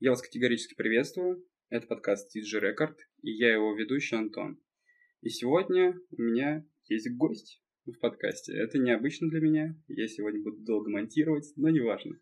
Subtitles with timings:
[0.00, 1.44] Я вас категорически приветствую.
[1.70, 4.62] Это подкаст TG Record, и я его ведущий Антон.
[5.22, 8.56] И сегодня у меня есть гость в подкасте.
[8.56, 9.76] Это необычно для меня.
[9.88, 12.16] Я сегодня буду долго монтировать, но неважно.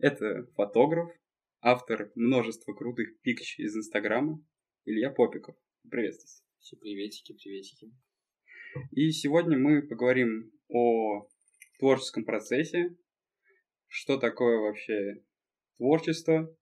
[0.00, 1.12] Это фотограф,
[1.60, 4.44] автор множества крутых пикч из Инстаграма,
[4.84, 5.54] Илья Попиков.
[5.88, 6.44] Приветствую.
[6.58, 7.92] Все приветики, приветики.
[8.90, 11.28] И сегодня мы поговорим о
[11.78, 12.96] творческом процессе,
[13.86, 15.22] что такое вообще
[15.76, 16.52] творчество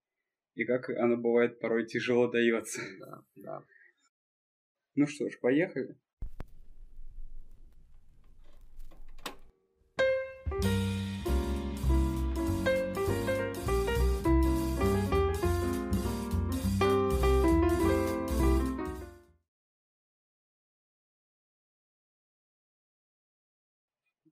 [0.54, 2.80] и как оно бывает порой тяжело дается.
[2.98, 3.64] Да, да.
[4.94, 5.96] Ну что ж, поехали.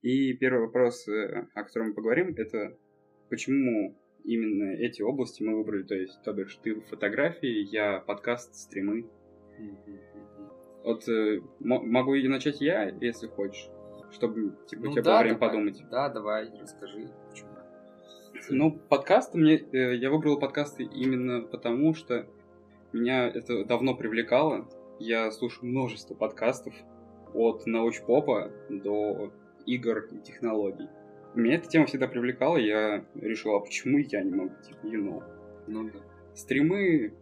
[0.01, 2.75] И первый вопрос, э, о котором мы поговорим, это
[3.29, 5.83] почему именно эти области мы выбрали.
[5.83, 9.05] То есть, то бишь, ты фотографии, я подкаст, стримы.
[10.83, 13.69] Вот э, могу и начать я, если хочешь,
[14.11, 15.49] чтобы типа, ну, у тебя да, было время давай.
[15.49, 15.83] подумать.
[15.91, 17.49] Да, давай, расскажи, почему.
[18.49, 22.25] Ну, подкасты мне, э, я выбрал подкасты именно потому, что
[22.93, 24.67] меня это давно привлекало.
[24.99, 26.73] Я слушаю множество подкастов
[27.33, 29.31] от научпопа до
[29.65, 30.87] игр и технологий.
[31.35, 35.23] Меня эта тема всегда привлекала, я решил, а почему я не могу, типа, you know.
[35.67, 35.99] Ну да.
[36.35, 37.13] Стримы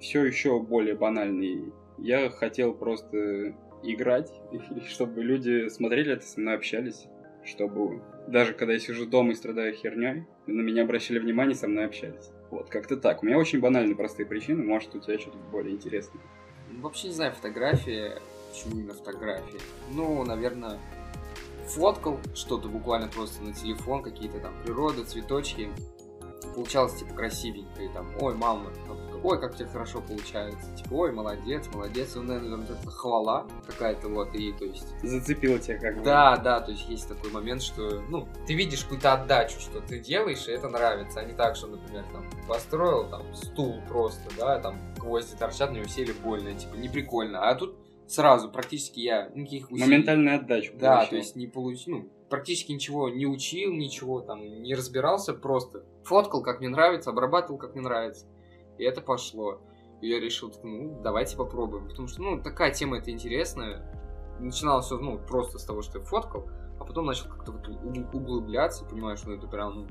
[0.00, 1.72] все еще более банальные.
[1.98, 4.32] Я хотел просто играть,
[4.88, 7.06] чтобы люди смотрели это, со мной общались,
[7.44, 11.86] чтобы даже когда я сижу дома и страдаю херней, на меня обращали внимание, со мной
[11.86, 12.30] общались.
[12.50, 13.22] Вот, как-то так.
[13.22, 16.22] У меня очень банальные простые причины, может, у тебя что-то более интересное.
[16.80, 18.12] Вообще не знаю, фотографии,
[18.50, 19.60] почему именно фотографии.
[19.92, 20.78] Ну, наверное,
[21.66, 25.70] фоткал что-то буквально просто на телефон, какие-то там природы, цветочки.
[26.54, 27.82] Получалось, типа, красивенько.
[27.82, 28.70] И там, ой, мама,
[29.22, 30.74] ой, как тебе хорошо получается.
[30.76, 32.14] Типа, ой, молодец, молодец.
[32.14, 34.34] Ну, наверное, вот это хвала какая-то вот.
[34.34, 34.86] И, то есть...
[35.02, 36.04] Зацепила тебя как бы.
[36.04, 39.98] Да, да, то есть есть такой момент, что, ну, ты видишь какую-то отдачу, что ты
[39.98, 41.20] делаешь, и это нравится.
[41.20, 45.76] А не так, что, например, там, построил там стул просто, да, там гвозди торчат, на
[45.76, 47.48] него сели больно, типа, не прикольно.
[47.48, 47.76] А тут
[48.06, 49.88] сразу практически я никаких усилий...
[49.88, 50.72] Моментальная отдача.
[50.74, 51.10] Да, получил.
[51.10, 56.42] то есть не получил, ну, практически ничего не учил, ничего там не разбирался, просто фоткал,
[56.42, 58.26] как мне нравится, обрабатывал, как мне нравится.
[58.78, 59.60] И это пошло.
[60.00, 61.88] И я решил, ну, давайте попробуем.
[61.88, 63.82] Потому что, ну, такая тема это интересная.
[64.40, 66.48] Начиналось все, ну, просто с того, что я фоткал,
[66.80, 67.68] а потом начал как-то вот
[68.12, 69.86] углубляться, понимаешь, что ну, это прям, ну,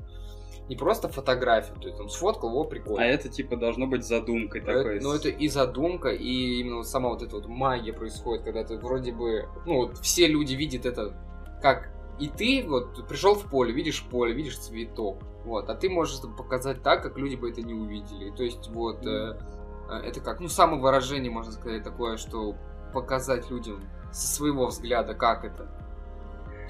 [0.68, 3.02] не просто фотографию, то есть там сфоткал, его прикольно.
[3.02, 5.00] А это типа должно быть задумкой такой.
[5.00, 9.12] Ну это и задумка, и именно сама вот эта вот магия происходит, когда ты вроде
[9.12, 11.14] бы, ну вот все люди видят это
[11.60, 16.18] как и ты вот пришел в поле, видишь поле, видишь цветок, вот, а ты можешь
[16.18, 18.30] это показать так, как люди бы это не увидели.
[18.30, 19.42] То есть вот mm.
[19.90, 22.54] э, это как, ну самовыражение, можно сказать, такое, что
[22.92, 25.68] показать людям со своего взгляда, как это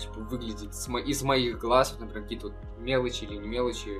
[0.02, 3.90] типа, выглядит из моих глаз, например, какие-то вот мелочи или не мелочи.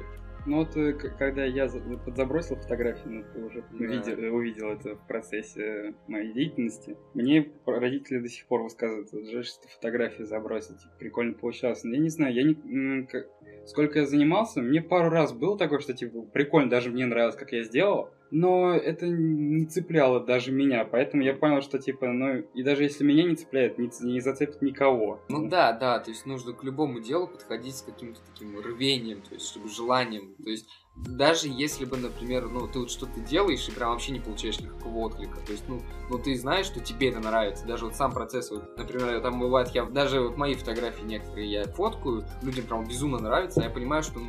[0.45, 1.69] Ну вот, э, когда я
[2.05, 3.77] подзабросил фотографии, ну, ты уже да.
[3.79, 9.69] увидел, увидел это в процессе моей деятельности, мне родители до сих пор высказывают, жаль, что
[9.69, 11.85] фотографии забросить, типа, прикольно получалось.
[11.85, 13.07] Но я не знаю, я не...
[13.67, 17.53] Сколько я занимался, мне пару раз было такое, что, типа, прикольно, даже мне нравилось, как
[17.53, 22.63] я сделал, но это не цепляло даже меня, поэтому я понял, что типа, ну и
[22.63, 25.21] даже если меня не цепляет, не, не зацепит никого.
[25.29, 29.35] Ну да, да, то есть нужно к любому делу подходить с каким-то таким рвением, то
[29.35, 33.73] есть чтобы желанием, то есть даже если бы, например, ну, ты вот что-то делаешь и
[33.73, 35.81] прям вообще не получаешь никакого отклика, то есть, ну,
[36.11, 39.71] ну, ты знаешь, что тебе это нравится, даже вот сам процесс, вот, например, там бывает,
[39.71, 44.03] я, даже вот мои фотографии некоторые я фоткаю, людям прям безумно нравится, а я понимаю,
[44.03, 44.29] что, ну,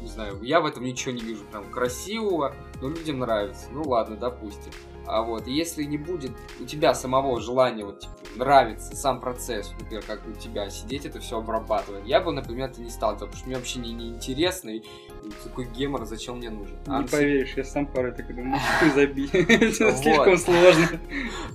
[0.00, 3.66] не знаю, я в этом ничего не вижу прям красивого, но людям нравится.
[3.72, 4.72] Ну ладно, допустим.
[5.06, 10.02] А вот если не будет у тебя самого желания вот типа, нравится сам процесс, например,
[10.06, 13.46] как у тебя сидеть это все обрабатывать, я бы, например, это не стал, потому что
[13.46, 14.82] мне вообще не, не интересно и,
[15.26, 16.76] и такой гемор зачем мне нужен.
[16.86, 18.86] Не а поверишь, я сам порой так думаю, ты
[19.32, 21.00] это слишком сложно.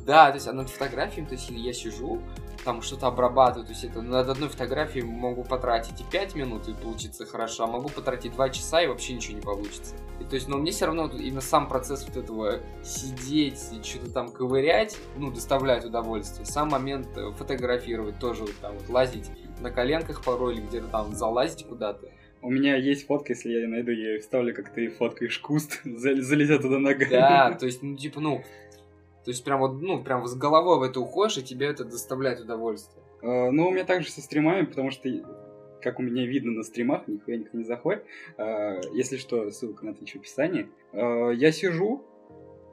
[0.05, 2.21] Да, то есть а над фотографией, то есть я сижу,
[2.63, 6.73] там что-то обрабатываю, то есть это над одной фотографией могу потратить и 5 минут и
[6.73, 9.95] получится хорошо, а могу потратить 2 часа и вообще ничего не получится.
[10.19, 14.11] И, то есть, но мне все равно именно сам процесс вот этого сидеть и что-то
[14.11, 16.45] там ковырять, ну, доставляет удовольствие.
[16.45, 21.15] Сам момент э, фотографировать тоже вот там вот лазить на коленках порой или где-то там
[21.15, 22.07] залазить куда-то.
[22.41, 25.81] У меня есть фотка, если я ее найду, я ее вставлю, как ты фоткаешь куст,
[25.85, 27.09] залезя туда ногами.
[27.09, 28.43] Да, то есть, ну, типа, ну,
[29.23, 32.39] то есть прям вот, ну, прям с головой в это уходишь, и тебе это доставляет
[32.39, 33.03] удовольствие.
[33.21, 35.07] Uh, ну, у меня также со стримами, потому что
[35.81, 38.05] как у меня видно на стримах, нихуя никто не заходит.
[38.37, 40.69] Э, если что, ссылка на Twitch в описании.
[40.93, 42.05] Э, я сижу,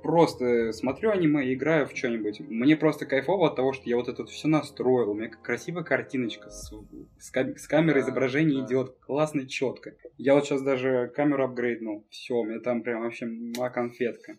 [0.03, 2.41] просто смотрю аниме, играю в что-нибудь.
[2.41, 5.11] Мне просто кайфово от того, что я вот это все настроил.
[5.11, 6.73] У меня красивая картиночка с,
[7.19, 8.03] с, кам- с камерой
[8.59, 8.67] да.
[8.67, 9.95] идет классно, четко.
[10.17, 12.07] Я вот сейчас даже камеру апгрейднул.
[12.11, 14.35] Все, у меня там прям вообще ма конфетка.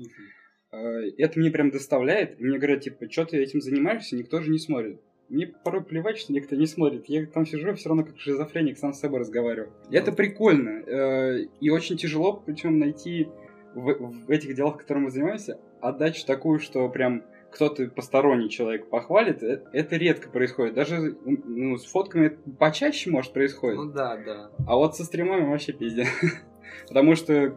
[0.71, 0.77] Э,
[1.17, 2.39] Это мне прям доставляет.
[2.39, 4.99] Мне говорят, типа, что ты этим занимаешься, никто же не смотрит.
[5.29, 7.05] Мне порой плевать, что никто не смотрит.
[7.07, 9.71] Я там сижу, все равно как шизофреник сам с собой разговариваю.
[9.91, 10.81] Это прикольно.
[10.87, 13.27] э, И очень тяжело, причем найти
[13.73, 19.41] в, в этих делах, которыми мы занимаемся, отдачу такую, что прям кто-то посторонний человек похвалит,
[19.43, 20.75] э, это редко происходит.
[20.75, 23.77] Даже ну, с фотками это почаще может происходить.
[23.77, 24.51] Ну да, да.
[24.67, 26.07] А вот со стримами вообще пиздец.
[26.87, 27.55] Потому что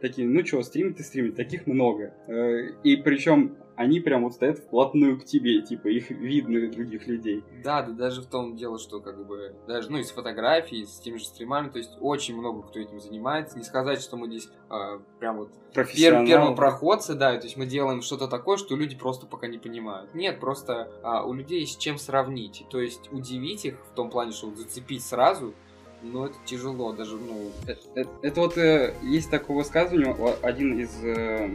[0.00, 2.14] такие, ну что, стримить и стримить, таких много.
[2.26, 7.44] Э, И причем они прям вот стоят вплотную к тебе, типа их видно других людей.
[7.62, 10.98] Да, да, даже в том дело, что как бы даже, ну, и с фотографией, с
[10.98, 13.56] теми же стримами, то есть очень много кто этим занимается.
[13.56, 18.02] Не сказать, что мы здесь а, прям вот пер- первопроходцы, да, то есть мы делаем
[18.02, 20.12] что-то такое, что люди просто пока не понимают.
[20.12, 22.64] Нет, просто а, у людей есть с чем сравнить.
[22.70, 25.54] То есть удивить их в том плане, что вот зацепить сразу,
[26.02, 30.90] ну, это тяжело, даже, ну, Это, это- это вот э, есть такое высказывание, один из
[31.02, 31.50] э,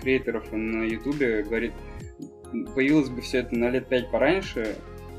[0.00, 1.72] креаторов на Ютубе говорит,
[2.74, 4.76] появилось бы все это на лет пять пораньше,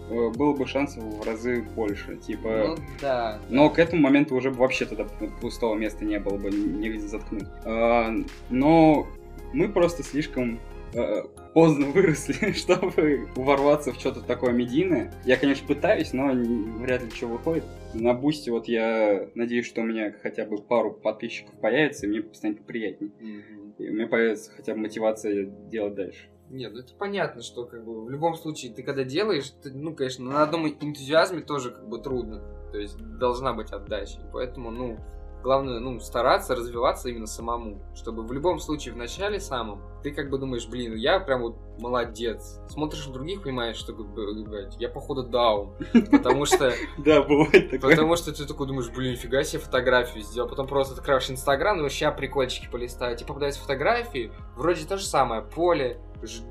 [0.09, 2.17] э, было бы шансов в разы больше.
[2.17, 3.39] Типа, ну, да.
[3.49, 5.05] Но к этому моменту уже бы вообще тогда
[5.39, 7.47] пустого места не было бы, негде заткнуть.
[7.65, 8.11] А,
[8.49, 9.07] Но
[9.53, 10.59] мы просто слишком
[10.93, 11.23] э,
[11.53, 15.13] поздно выросли, чтобы ворваться в что-то такое медийное.
[15.25, 16.31] Я, конечно, пытаюсь, но
[16.79, 17.63] вряд ли что выходит.
[17.93, 22.23] На Бусти вот я надеюсь, что у меня хотя бы пару подписчиков появится, и мне
[22.33, 23.11] станет приятнее.
[23.19, 23.75] Мгм.
[23.77, 26.29] И у меня появится хотя бы мотивация делать дальше.
[26.49, 29.95] Нет, ну это понятно, что как бы в любом случае ты когда делаешь, ты, ну,
[29.95, 32.41] конечно, на одном энтузиазме тоже как бы трудно.
[32.71, 34.19] То есть должна быть отдача.
[34.33, 34.97] Поэтому, ну,
[35.41, 37.81] главное, ну, стараться развиваться именно самому.
[37.95, 41.55] Чтобы в любом случае в начале самом ты как бы думаешь, блин, я прям вот
[41.79, 42.59] молодец.
[42.69, 45.73] Смотришь на других, понимаешь, что блядь, я походу даун.
[46.11, 47.91] Потому что Да, бывает такое.
[47.91, 50.49] Потому что ты такой думаешь, блин, фига себе фотографию сделал.
[50.49, 53.21] Потом просто открываешь Инстаграм, и вообще прикольчики полистать.
[53.21, 55.41] И попадаются фотографии, вроде то же самое.
[55.41, 55.99] Поле,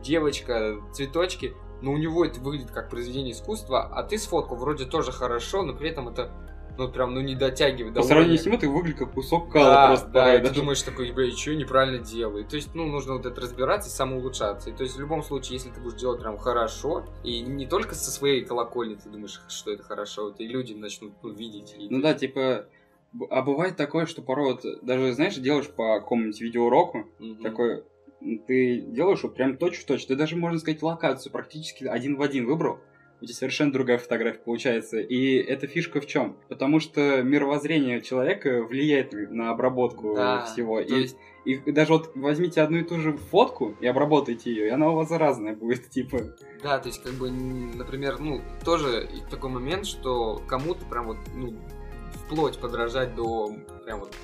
[0.02, 1.54] девочка, цветочки.
[1.82, 5.72] Но у него это выглядит как произведение искусства, а ты сфоткал вроде тоже хорошо, но
[5.72, 6.31] при этом это,
[6.81, 9.71] ну, прям, ну, не дотягивает до По сравнению с ним ты выглядишь как кусок кала
[9.71, 10.09] Да, просто.
[10.09, 12.44] да, и ты думаешь такой, бля, что неправильно делаю.
[12.47, 14.71] То есть, ну, нужно вот это разбираться и самоулучшаться.
[14.71, 17.94] И то есть, в любом случае, если ты будешь делать прям хорошо, и не только
[17.94, 21.75] со своей колокольни ты думаешь, что это хорошо, это и люди начнут ну, видеть.
[21.79, 22.67] И, Ну да, типа...
[23.29, 27.43] А бывает такое, что порой вот даже, знаешь, делаешь по какому-нибудь видеоуроку, Мгм.
[27.43, 27.83] такой,
[28.47, 32.79] ты делаешь вот прям точь-в-точь, ты даже, можно сказать, локацию практически один в один выбрал,
[33.20, 34.99] у тебя совершенно другая фотография получается.
[34.99, 36.37] И эта фишка в чем?
[36.49, 40.81] Потому что мировоззрение человека влияет на обработку Да, всего.
[40.81, 44.70] и, есть, и даже вот возьмите одну и ту же фотку и обработайте ее, и
[44.70, 46.19] она у вас разная будет, типа.
[46.62, 51.55] да, то есть, как бы, например, ну, тоже такой момент, что кому-то прям вот, ну,
[52.26, 54.14] вплоть подражать до прям вот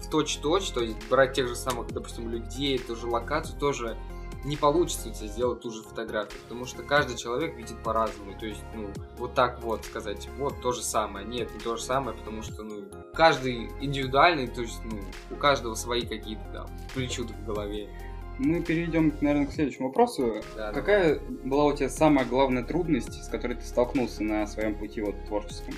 [0.00, 3.96] в точь-точь, то есть брать тех же самых, допустим, людей, ту же локацию, тоже
[4.44, 8.32] не получится у тебя сделать ту же фотографию, потому что каждый человек видит по-разному.
[8.38, 11.26] То есть, ну, вот так вот сказать, вот то же самое.
[11.26, 12.84] Нет, не то же самое, потому что, ну,
[13.14, 14.98] каждый индивидуальный, то есть, ну,
[15.30, 17.88] у каждого свои какие-то там причуды в голове.
[18.38, 20.42] Мы перейдем, наверное, к следующему вопросу.
[20.56, 25.00] Да, Какая была у тебя самая главная трудность, с которой ты столкнулся на своем пути
[25.00, 25.74] вот творческом?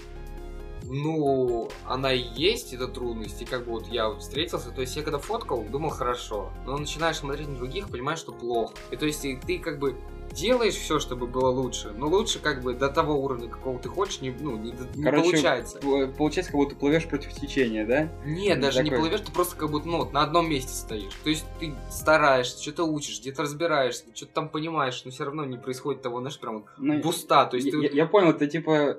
[0.89, 5.03] Ну, она и есть, эта трудность, и как бы вот я встретился, то есть я
[5.03, 8.75] когда фоткал, думал хорошо, но начинаешь смотреть на других, понимаешь, что плохо.
[8.91, 9.97] И то есть и ты как бы
[10.33, 14.21] делаешь все, чтобы было лучше, но лучше как бы до того уровня, какого ты хочешь,
[14.21, 15.79] не, ну, не, не Короче, получается.
[16.19, 18.09] Получается, как будто плывешь против течения, да?
[18.25, 19.05] Нет, даже не такой.
[19.09, 21.13] плывешь, ты просто как будто ну, вот на одном месте стоишь.
[21.23, 25.57] То есть ты стараешься, что-то учишь, где-то разбираешься, что-то там понимаешь, но все равно не
[25.57, 27.47] происходит того, знаешь, прям вот Ну, буста.
[27.47, 28.99] То есть я, ты я- я понял, ты типа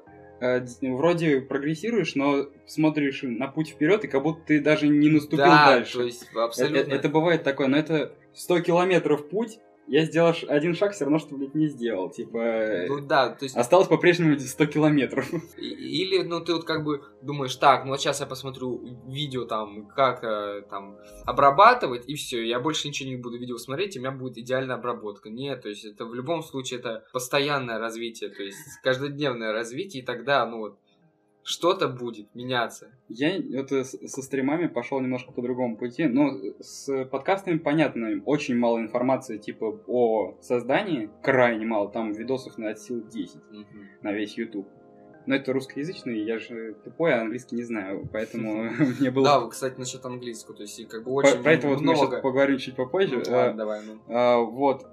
[0.81, 5.65] вроде прогрессируешь, но смотришь на путь вперед, и как будто ты даже не наступил да,
[5.67, 5.93] дальше.
[5.93, 6.91] то есть Э- абсолютно.
[6.91, 11.19] э- Это, бывает такое, но это 100 километров путь, я сделал один шаг, все равно,
[11.19, 12.09] что, блядь, не сделал.
[12.09, 15.31] Типа, э, Ну да, то есть осталось по-прежнему эти 100 километров.
[15.57, 19.87] Или, ну, ты вот как бы думаешь, так, ну вот сейчас я посмотрю видео там,
[19.87, 24.01] как э, там обрабатывать, и все, я больше ничего не буду видео смотреть, и у
[24.01, 25.29] меня будет идеальная обработка.
[25.29, 30.05] Нет, то есть это в любом случае это постоянное развитие, то есть каждодневное развитие, и
[30.05, 30.79] тогда, ну вот,
[31.45, 32.87] что-то будет меняться.
[33.07, 36.05] Я э, с- со стримами пошел немножко по другому пути.
[36.05, 42.71] Ну, с подкастами понятно, очень мало информации, типа, о создании, крайне мало, там видосов на
[42.71, 43.37] от сил 10
[44.01, 44.67] на весь YouTube.
[45.27, 48.63] Но это русскоязычный, я же тупой, а английский не знаю, поэтому
[48.99, 49.25] мне было...
[49.25, 52.57] Да, кстати, насчет английского, то есть как бы очень Про это вот мы сейчас поговорим
[52.57, 53.21] чуть попозже.
[53.23, 53.99] Ну, ладно, давай, ну.
[54.07, 54.87] А, Вот.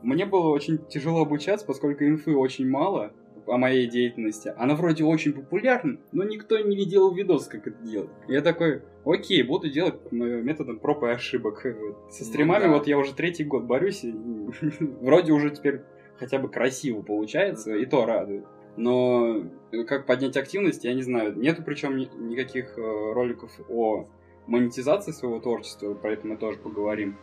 [0.00, 3.12] Мне было очень тяжело обучаться, поскольку инфы очень мало
[3.48, 4.52] о моей деятельности.
[4.56, 8.10] Она вроде очень популярна, но никто не видел видос, как это делать.
[8.28, 11.60] Я такой, окей, буду делать э, методом проб и ошибок.
[11.62, 11.68] Со
[12.24, 12.68] Ну стримами да.
[12.70, 14.12] вот я уже третий год борюсь, и
[15.00, 15.82] вроде уже теперь
[16.18, 18.44] хотя бы красиво получается, и то радует.
[18.76, 21.36] Но э, как поднять активность, я не знаю.
[21.36, 22.80] Нету причем ни- никаких э,
[23.12, 24.06] роликов о
[24.46, 27.16] монетизации своего творчества, про это мы тоже поговорим.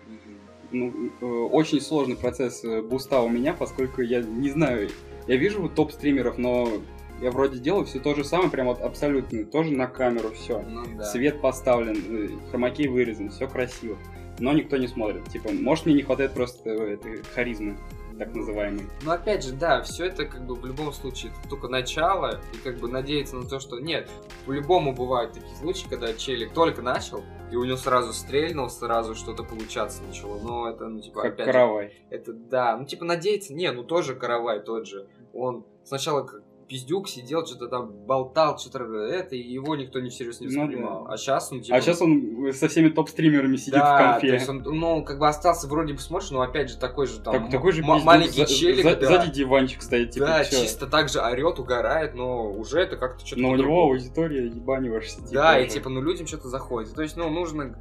[0.76, 4.90] Ну, э, очень сложный процесс э, буста у меня, поскольку я не знаю,
[5.26, 6.68] я вижу топ-стримеров, но
[7.22, 10.62] я вроде делаю все то же самое, прям вот абсолютно, тоже на камеру, все.
[10.62, 11.06] Ну да.
[11.06, 13.98] Свет поставлен, э, хромакей вырезан, все красиво.
[14.40, 15.24] Но никто не смотрит.
[15.30, 17.78] Типа, может, мне не хватает просто этой харизмы,
[18.18, 18.84] так называемой.
[19.04, 22.58] Ну, опять же, да, все это как бы в любом случае это только начало, и
[22.58, 24.10] как бы надеяться на то, что нет,
[24.46, 29.44] по-любому бывают такие случаи, когда челик только начал, и у него сразу стрельнул, сразу что-то
[29.44, 31.94] получаться начало, но это, ну, типа, Как опять каравай.
[32.10, 37.08] это да, ну, типа, надеяться, не, ну, тоже каравай тот же, он сначала как пиздюк
[37.08, 40.62] сидел, что-то там болтал, что-то это, и его никто не всерьез не Ну да.
[40.62, 41.78] воспринимал, а сейчас он, типа...
[41.78, 44.28] А сейчас он со всеми топ-стримерами сидит да, в то конфе.
[44.34, 47.34] есть он, ну, как бы остался вроде бы смотришь, но опять же такой же там
[47.44, 49.06] Так- такой же пиздюк, маленький за- челик, за- да.
[49.08, 50.62] Сзади диванчик стоит, типа, да, чё?
[50.62, 55.18] чисто так же орет, угорает, но уже это как-то что-то Но у него аудитория ебаниваешься.
[55.22, 55.74] Типа, Да, и уже.
[55.74, 56.94] типа, ну людям что-то заходит.
[56.94, 57.80] То есть, ну, нужно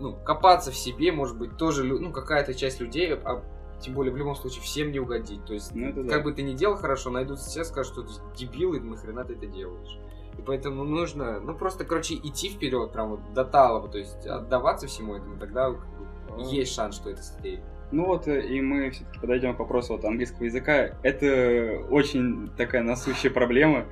[0.00, 3.42] ну, копаться в себе, может быть, тоже, ну, какая-то часть людей, а
[3.84, 5.44] тем более в любом случае всем не угодить.
[5.44, 6.08] То есть, Ну, это да.
[6.14, 9.34] как бы ты ни делал хорошо, найдутся все, скажут, что ты дебил, и нахрена ты
[9.34, 9.98] это делаешь.
[10.38, 14.86] И поэтому нужно, ну, просто, короче, идти вперед, прям вот до талого, то есть отдаваться
[14.86, 16.06] всему этому, тогда как бы,
[16.38, 16.40] А.
[16.50, 17.60] есть шанс, что это стоит.
[17.92, 20.96] Ну вот, э, и мы все-таки подойдем к вопросу вот английского языка.
[21.02, 23.84] Это очень такая насущая проблема.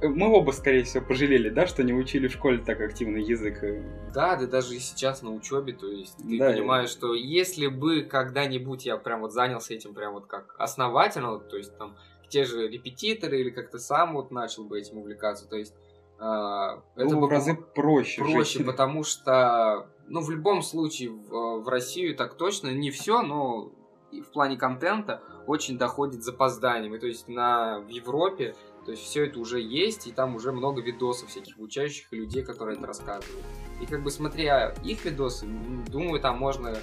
[0.00, 3.62] Э, Мы оба, скорее всего, пожалели, да, что не учили в школе так активно язык.
[3.62, 3.82] э.
[4.14, 8.02] Да, да даже и сейчас на учебе, то есть ты Да, понимаешь, что если бы
[8.02, 11.96] когда-нибудь я прям вот занялся этим прям вот как основательно, то есть там
[12.28, 15.74] те же репетиторы или как-то сам вот начал бы этим увлекаться, то есть
[16.18, 18.20] а, это Было бы в разы проще.
[18.22, 18.66] проще, жить.
[18.66, 23.72] потому что, ну, в любом случае в, в Россию так точно не все, но
[24.12, 26.94] и в плане контента очень доходит с запозданием.
[26.94, 30.52] И то есть на, в Европе, то есть все это уже есть, и там уже
[30.52, 33.44] много видосов всяких обучающих людей, которые это рассказывают.
[33.80, 35.46] И как бы смотря их видосы,
[35.88, 36.76] думаю, там можно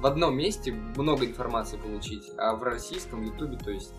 [0.00, 3.94] в одном месте много информации получить, а в российском ютубе, то есть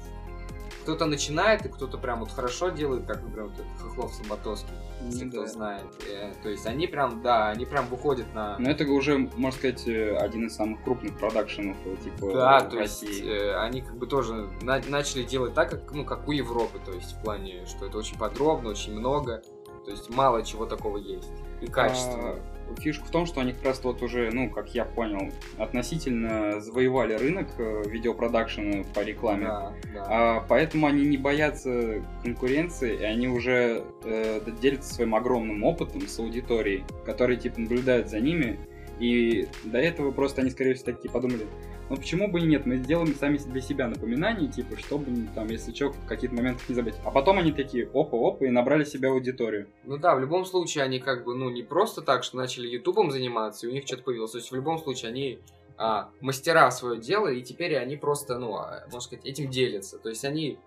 [0.87, 5.25] кто-то начинает, и кто-то прям вот хорошо делает, как, например, вот этот Хохлов Самбатовский, если
[5.25, 5.47] Ну кто да.
[5.47, 5.83] знает.
[6.09, 8.57] Э, то есть они прям, да, они прям выходят на...
[8.57, 12.79] Но это уже, можно сказать, э, один из самых крупных продакшенов, э, типа, Да, то
[12.79, 13.27] есть России.
[13.29, 16.93] э, они как бы тоже на- начали делать так, как, ну, как у Европы, то
[16.93, 19.41] есть в плане, что это очень подробно, очень много,
[19.83, 21.29] то есть мало чего такого есть.
[21.59, 22.29] И качественно.
[22.29, 22.39] А,
[22.79, 27.13] Фишка в том, что они как раз вот уже, ну, как я понял, относительно завоевали
[27.13, 29.45] рынок э, видеопродакшена по рекламе.
[29.45, 30.05] да, да.
[30.07, 36.19] А, поэтому они не боятся конкуренции, и они уже э, делятся своим огромным опытом с
[36.19, 38.59] аудиторией, которые типа наблюдают за ними.
[38.99, 41.45] И до этого просто они, скорее всего, такие подумали,
[41.89, 45.47] ну почему бы и нет, мы сделаем сами для себя напоминания, типа, чтобы ну, там,
[45.47, 46.95] если что, в каких-то моментах не забыть.
[47.05, 49.67] А потом они такие, опа-опа, и набрали себе аудиторию.
[49.85, 53.11] Ну да, в любом случае они как бы, ну, не просто так, что начали ютубом
[53.11, 54.31] заниматься, и у них что-то появилось.
[54.31, 55.39] То есть в любом случае они
[55.77, 59.97] а, мастера свое дело, и теперь они просто, ну, а, можно сказать, этим делятся.
[59.97, 60.59] То есть они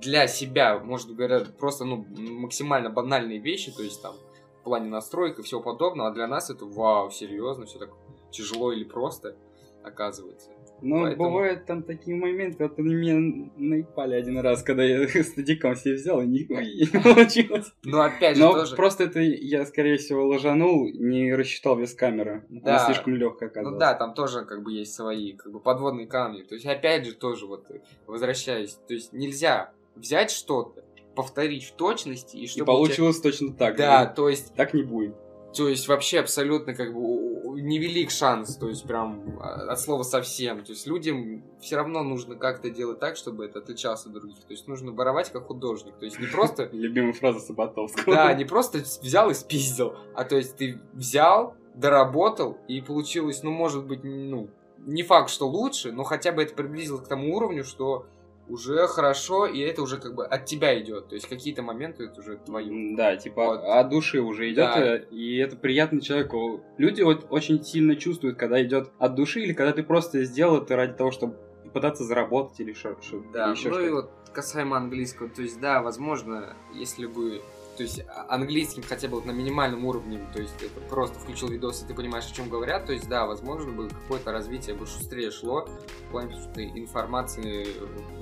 [0.00, 4.14] для себя, может говоря, просто, ну, максимально банальные вещи, то есть там
[4.60, 7.90] в плане настроек и всего подобного, а для нас это вау, серьезно, все так
[8.30, 9.36] тяжело или просто
[9.84, 10.50] оказывается.
[10.82, 13.16] Но Поэтому- бывают там такие моменты, вот они меня
[13.56, 17.70] наипали один раз, когда я стадиком себе взял, и не, не получилось.
[17.84, 18.76] Но опять же Но тоже...
[18.76, 22.46] просто это я, скорее всего, ложанул, не рассчитал вес камеры.
[22.48, 22.76] Да.
[22.76, 23.74] Она слишком легкая оказалась.
[23.74, 26.42] Ну да, там тоже как бы есть свои как бы подводные камни.
[26.44, 30.82] То есть опять же тоже вот э, возвращаясь, то есть нельзя взять что-то,
[31.14, 33.76] повторить в точности и И чтобы тебя- получилось точно так.
[33.76, 35.14] Да, то есть, Так не будет.
[35.54, 40.64] То есть вообще абсолютно как бы невелик шанс, то есть прям а, от слова совсем.
[40.64, 44.38] То есть людям все равно нужно как-то делать так, чтобы это отличалось от других.
[44.38, 45.94] То есть нужно воровать как художник.
[45.98, 48.14] То есть не просто Любимая фраза Саботовского.
[48.14, 53.50] да, не просто взял и спиздил, а то есть ты взял, доработал, и получилось, ну,
[53.50, 57.64] может быть, ну, не факт, что лучше, но хотя бы это приблизилось к тому уровню,
[57.64, 58.06] что
[58.50, 61.08] уже хорошо, и это уже как бы от тебя идет.
[61.08, 62.68] То есть какие-то моменты это уже твое.
[62.68, 63.60] М, Да, типа Вот.
[63.64, 64.96] от души уже идет, Да.
[64.96, 66.62] э, и это приятно человеку.
[66.76, 70.76] Люди вот очень сильно чувствуют, когда идет от души, или когда ты просто сделал это
[70.76, 71.36] ради того, чтобы
[71.72, 72.98] пытаться заработать или что-то.
[73.32, 73.86] Да, еще ну что-то.
[73.88, 77.42] и вот касаемо английского, то есть, да, возможно, если бы
[77.80, 81.48] то есть а- английским хотя бы вот на минимальном уровне, то есть это просто включил
[81.48, 84.84] видос, и ты понимаешь, о чем говорят, то есть да, возможно бы какое-то развитие бы
[84.84, 85.66] шустрее шло
[86.06, 87.68] в плане что информации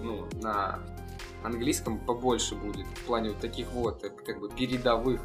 [0.01, 0.79] ну, на
[1.43, 5.21] английском побольше будет, в плане вот таких вот, э, как бы передовых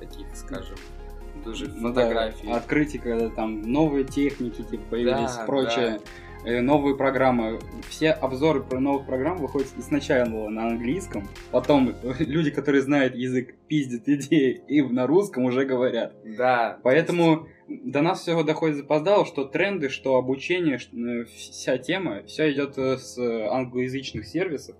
[0.00, 0.78] таких, скажем,
[1.44, 2.50] тоже Ну да, фотографий.
[2.50, 6.00] открытие, когда там новые техники типа появились, Да, прочее.
[6.02, 7.58] э, Новые программы.
[7.88, 11.28] Все обзоры про новых программ выходят изначально на английском.
[11.50, 16.14] Потом люди, которые знают язык, пиздят идеи и на русском уже говорят.
[16.24, 16.78] Да.
[16.82, 22.78] Поэтому до нас все доходит запоздало, что тренды, что обучение, э, вся тема, все идет
[22.78, 24.76] э, с э, англоязычных сервисов.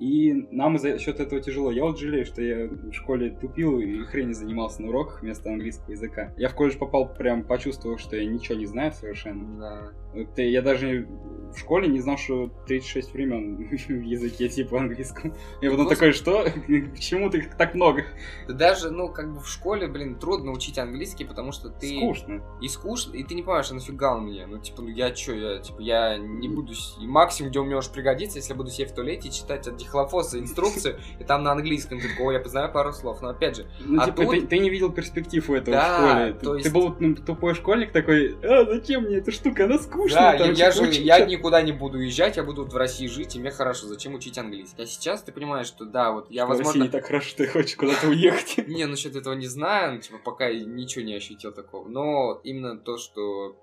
[0.00, 1.70] И нам за счет этого тяжело.
[1.70, 5.92] Я вот жалею, что я в школе тупил и хрень занимался на уроках вместо английского
[5.92, 6.32] языка.
[6.36, 9.58] Я в колледж попал, прям почувствовал, что я ничего не знаю совершенно.
[9.58, 9.92] Да.
[10.14, 11.06] Это я даже
[11.52, 15.34] в школе не знал, что 36 времен в языке типа английском.
[15.60, 15.94] Я потом Господи.
[15.94, 16.44] такой, что?
[16.94, 18.04] Почему ты их так много?
[18.46, 21.96] Да даже, ну, как бы в школе, блин, трудно учить английский, потому что ты...
[21.96, 22.42] Скучно.
[22.60, 24.46] И скучно, и ты не понимаешь, а нафига он мне?
[24.46, 26.72] Ну, типа, ну я чё, я, типа, я не буду...
[27.00, 29.76] максимум, где он мне может пригодиться, если я буду сидеть в туалете и читать от
[29.88, 33.20] дихлофоса инструкцию, и там на английском, ты такой, ой, я познаю пару слов.
[33.22, 35.88] Но опять же, Ну, А типа, тут- ты, ты не видел перспектив у этого Да,
[35.88, 36.32] в школе.
[36.34, 39.78] Ты, то ты есть- был ну, тупой школьник такой, а, зачем мне эта штука, она
[39.78, 40.20] скучная.
[40.20, 41.30] да, я, там, я типа, же, я что-то».
[41.30, 44.82] никуда не буду уезжать, я буду в России жить, и мне хорошо, зачем учить английский?
[44.82, 47.38] А сейчас ты понимаешь, что да, вот я, В России возможно, не так хорошо, что
[47.44, 48.56] ты хочешь куда-то уехать.
[48.68, 51.88] Не, насчет этого не знаю, ну, типа, пока я ничего не ощутил такого.
[51.88, 53.56] Но именно то, что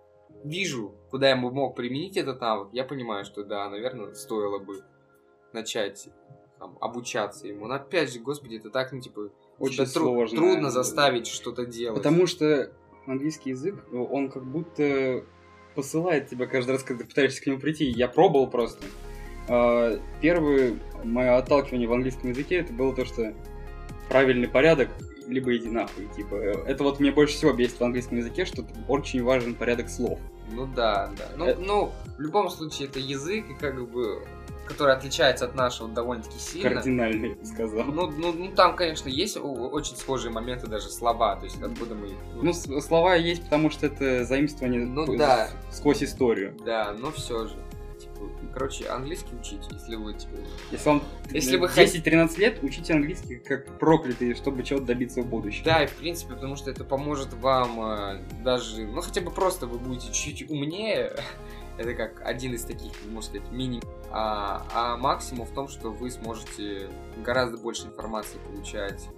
[0.43, 4.83] вижу, куда я бы мог применить этот навык, я понимаю, что да, наверное, стоило бы
[5.55, 6.09] начать
[6.59, 7.65] там, обучаться ему.
[7.67, 10.37] Но опять же, господи, это так, ну, типа, Очень тру- сложно.
[10.37, 11.97] трудно заставить что-то делать.
[11.97, 12.71] Потому что
[13.07, 15.23] английский язык, он как будто
[15.75, 17.85] посылает тебя каждый раз, когда ты пытаешься к нему прийти.
[17.85, 18.85] Я пробовал просто.
[19.47, 23.33] А, Первое мое отталкивание в английском языке это было то, что
[24.09, 24.89] правильный порядок,
[25.27, 26.07] либо иди нахуй.
[26.15, 30.19] Типа, это вот мне больше всего бесит в английском языке, что очень важен порядок слов.
[30.51, 31.29] Ну да, да.
[31.37, 34.23] Ну, Э- ну, в любом случае, это язык, и как бы,
[34.65, 36.69] который отличается от нашего довольно-таки сильно.
[36.71, 37.85] Кардинально, я бы сказал.
[37.85, 42.09] Ну, ну, ну, там, конечно, есть очень схожие моменты, даже слова, то есть откуда мы...
[42.41, 45.49] Ну, слова есть, потому что это заимствование Ну с- да.
[45.71, 46.55] сквозь историю.
[46.65, 47.55] Да, но все же.
[47.99, 50.33] Типа, короче, английский учите, если вы, типа...
[50.71, 55.63] Если вам Если вы 10-13 лет, учите английский как проклятый, чтобы чего-то добиться в будущем.
[55.63, 58.85] Да, и в принципе, потому что это поможет вам э, даже...
[58.85, 61.13] Ну, хотя бы просто вы будете чуть-чуть умнее.
[61.77, 63.81] Это как один из таких, можно сказать, мини...
[64.11, 69.09] А, а максимум в том, что вы сможете гораздо больше информации получать,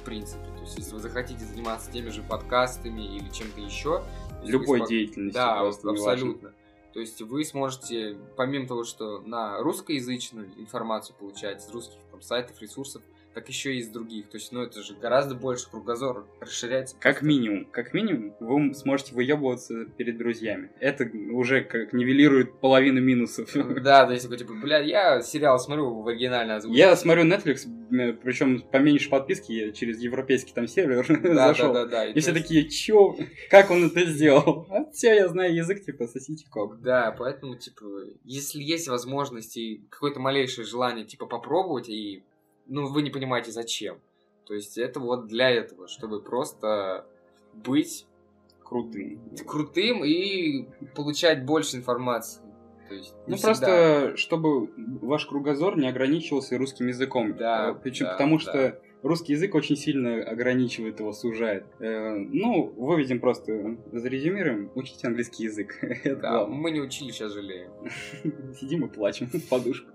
[0.00, 0.44] в принципе.
[0.44, 4.04] То есть, если вы захотите заниматься теми же подкастами или чем-то еще...
[4.42, 5.32] Любой смо- деятельностью.
[5.32, 6.52] Да, абсолютно.
[6.92, 12.60] То есть вы сможете, помимо того, что на русскоязычную информацию получать с русских там, сайтов,
[12.60, 13.02] ресурсов,
[13.34, 14.28] так еще и из других.
[14.28, 16.96] То есть, ну, это же гораздо больше кругозор расширяется.
[17.00, 20.70] Как минимум, как минимум, вы сможете выебываться перед друзьями.
[20.80, 23.50] Это уже как нивелирует половину минусов.
[23.82, 26.78] Да, то есть типа, бля, я сериал смотрю в оригинальной озвучке.
[26.78, 27.66] Я смотрю Netflix,
[28.22, 31.72] причем поменьше подписки, я через европейский там сервер да, зашел.
[31.72, 32.06] да, да, да.
[32.06, 33.16] И все то есть- такие, чё?
[33.50, 34.66] Как он это сделал?
[34.70, 36.80] А все, я знаю язык, типа, сосите кок.
[36.80, 37.84] Да, поэтому, типа,
[38.24, 42.22] если есть возможность и какое-то малейшее желание, типа, попробовать, и,
[42.66, 43.98] ну, вы не понимаете, зачем.
[44.46, 47.06] То есть это вот для этого, чтобы просто
[47.52, 48.06] быть
[48.62, 49.20] Крутым.
[49.46, 52.42] крутым и получать больше информации.
[52.88, 53.48] То есть, Ну, всегда.
[53.52, 57.34] просто, чтобы ваш кругозор не ограничивался русским языком.
[57.36, 58.40] Да, Причем да, потому, да.
[58.42, 61.66] что русский язык очень сильно ограничивает его, сужает.
[61.78, 65.74] Э, ну, выведем просто, зарезюмируем, учите английский язык.
[66.20, 67.70] Да, мы не учили, сейчас жалеем.
[68.60, 69.90] Сидим и плачем в подушку.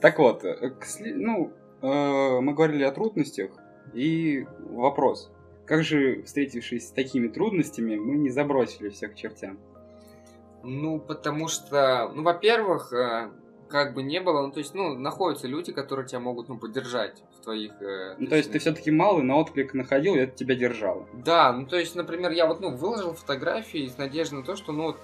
[0.00, 3.50] Так вот, э, ну, э, мы говорили о трудностях,
[3.92, 5.30] и вопрос.
[5.66, 9.58] Как же, встретившись с такими трудностями, мы не забросили всех к чертям?
[10.62, 13.30] Ну, потому что, ну, во-первых, э,
[13.68, 17.22] как бы не было, ну, то есть, ну, находятся люди, которые тебя могут, ну, поддержать
[17.38, 17.72] в твоих...
[17.82, 21.06] э, Ну, то есть ты все-таки малый, но отклик находил, и это тебя держало.
[21.12, 24.72] Да, ну, то есть, например, я вот, ну, выложил фотографии с надеждой на то, что,
[24.72, 24.96] ну,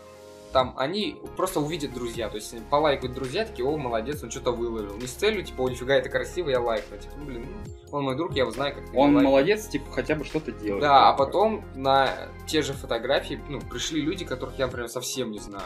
[0.52, 4.96] там, они просто увидят друзья, то есть, полайкают друзья, такие, о, молодец, он что-то выложил.
[4.96, 6.98] Не с целью, типа, о, нифига, это красиво, я лайкну.
[6.98, 7.46] Типа, ну, блин,
[7.90, 10.52] ну, он мой друг, я его знаю, как ты Он молодец, типа, хотя бы что-то
[10.52, 10.82] делает.
[10.82, 15.38] Да, а потом на те же фотографии, ну, пришли люди, которых я, например, совсем не
[15.38, 15.64] знаю.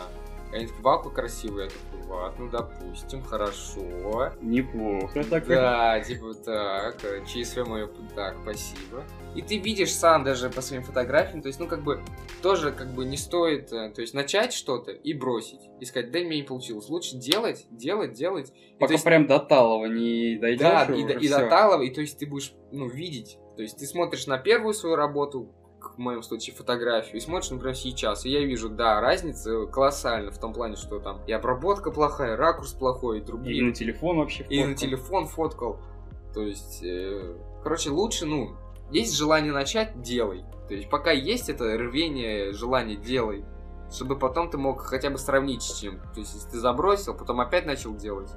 [0.55, 1.61] Они такие, вау, как красиво.
[1.61, 4.33] Я такой, ну, допустим, хорошо.
[4.41, 5.47] Неплохо так.
[5.47, 9.05] Да, типа так, ЧСВ мое, так, спасибо.
[9.35, 12.01] И ты видишь сам даже по своим фотографиям, то есть, ну, как бы,
[12.41, 15.61] тоже, как бы, не стоит, э, то есть, начать что-то и бросить.
[15.81, 16.89] И сказать, да, мне не получилось.
[16.89, 18.51] Лучше делать, делать, делать.
[18.51, 20.61] И, Пока то есть, прям до Талова не дойдешь.
[20.61, 23.39] да, и, и, и до Талова, и то есть ты будешь, ну, видеть.
[23.57, 25.53] То есть ты смотришь на первую свою работу,
[25.97, 28.25] в моем случае фотографию, и смотришь, например, сейчас.
[28.25, 32.37] И я вижу, да, разница колоссальна в том плане, что там и обработка плохая, и
[32.37, 33.63] ракурс плохой, и И другие.
[33.65, 34.77] на телефон вообще И на фоткал.
[34.89, 35.81] телефон фоткал.
[36.35, 38.57] То есть, э, короче, лучше, ну,
[38.91, 40.45] есть желание начать, делай.
[40.69, 43.45] То есть, пока есть это рвение, желание, делай.
[43.93, 46.01] Чтобы потом ты мог хотя бы сравнить с чем.
[46.15, 48.31] То есть, если ты забросил, потом опять начал делать.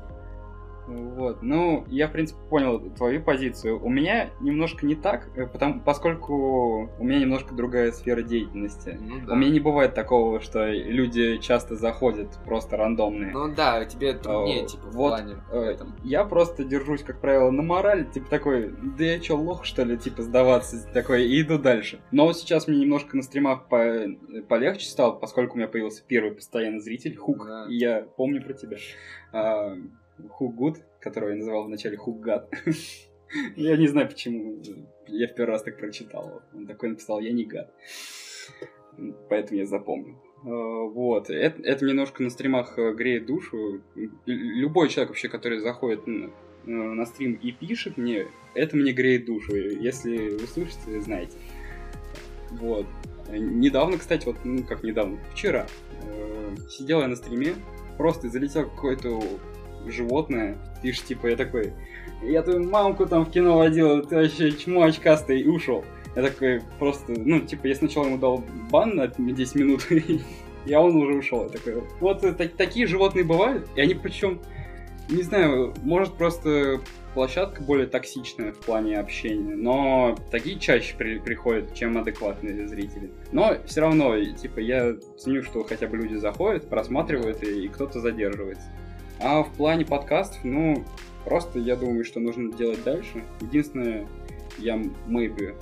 [0.88, 3.84] Вот, ну, я, в принципе, понял твою позицию.
[3.84, 8.98] У меня немножко не так, э, потому, поскольку у меня немножко другая сфера деятельности.
[9.02, 13.32] Ну У меня не бывает такого, что люди часто заходят просто рандомные.
[13.32, 15.96] Ну да, тебе труднее, Э, типа, в вот, плане Э, этом.
[16.04, 19.98] Я просто держусь, как правило, на морали, типа такой, да я чё, лох, что ли,
[19.98, 22.00] типа сдаваться, такой, и иду дальше.
[22.12, 24.08] Но сейчас мне немножко на стримах по-
[24.48, 27.66] полегче стало, поскольку у меня появился первый постоянный зритель, Хук, Да.
[27.70, 28.78] и я помню про тебя.
[29.34, 29.74] А,
[30.30, 32.52] Хук Гуд, которого я называл вначале Хук Гад.
[33.56, 34.62] Я не знаю почему,
[35.08, 36.42] я в первый раз так прочитал.
[36.54, 37.74] Он такой написал, я не гад.
[39.30, 40.16] Поэтому я запомнил.
[40.44, 41.30] Э, Вот.
[41.30, 43.82] Это, это немножко на стримах э, греет душу.
[44.26, 46.30] Любой человек вообще, который заходит на, э,
[46.70, 49.56] на стрим и пишет мне, это мне греет душу.
[49.56, 51.38] Если вы слышите, знаете.
[52.52, 52.86] Вот.
[53.30, 55.68] Недавно, кстати, вот, ну как недавно, вчера,
[56.70, 57.56] сидел я на стриме,
[57.98, 59.22] просто залетел какое-то
[59.92, 61.74] животное, пишет, типа, я такой,
[62.24, 65.84] я твою мамку там в кино водил, ты вообще чмо очкастый, и ушел.
[66.16, 69.88] Я такой просто, ну, типа, я сначала ему дал бан на 10 минут,
[70.66, 71.44] и он уже ушел.
[71.44, 74.42] Я такой, вот э, так- такие животные бывают, и они причем,
[75.10, 76.82] не знаю, может просто
[77.14, 83.12] площадка более токсичная в плане общения, но такие чаще при- приходят, чем адекватные зрители.
[83.32, 88.00] Но все равно, типа, я ценю, что хотя бы люди заходят, просматривают, и, и кто-то
[88.02, 88.72] задерживается.
[89.20, 90.84] А в плане подкастов, ну,
[91.26, 93.24] просто я думаю, что нужно делать дальше.
[93.42, 94.08] Единственное,
[94.60, 94.76] я
[95.08, 95.56] maybe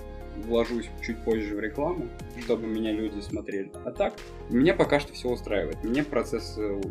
[0.43, 2.09] вложусь чуть позже в рекламу,
[2.41, 3.71] чтобы меня люди смотрели.
[3.85, 4.15] А так,
[4.49, 5.83] меня пока что все устраивает.
[5.83, 6.81] Мне процесс э,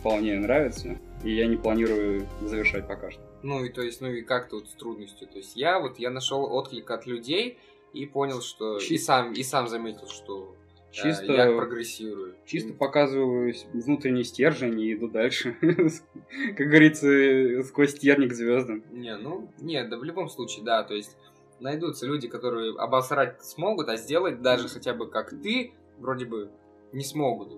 [0.00, 3.20] вполне нравится, и я не планирую завершать пока что.
[3.42, 5.28] Ну и то есть, ну и как тут с трудностью?
[5.28, 7.58] То есть я вот, я нашел отклик от людей
[7.92, 8.78] и понял, что...
[8.78, 10.56] И сам, и сам заметил, что
[10.94, 12.36] Чисто, я прогрессирую.
[12.46, 15.56] чисто показываю внутренний стержень и иду дальше.
[16.56, 18.84] Как говорится, сквозь терник звездам.
[18.92, 21.16] Не, ну, нет, да в любом случае, да, то есть
[21.58, 26.50] найдутся люди, которые обосрать смогут, а сделать даже хотя бы как ты, вроде бы
[26.92, 27.52] не смогут.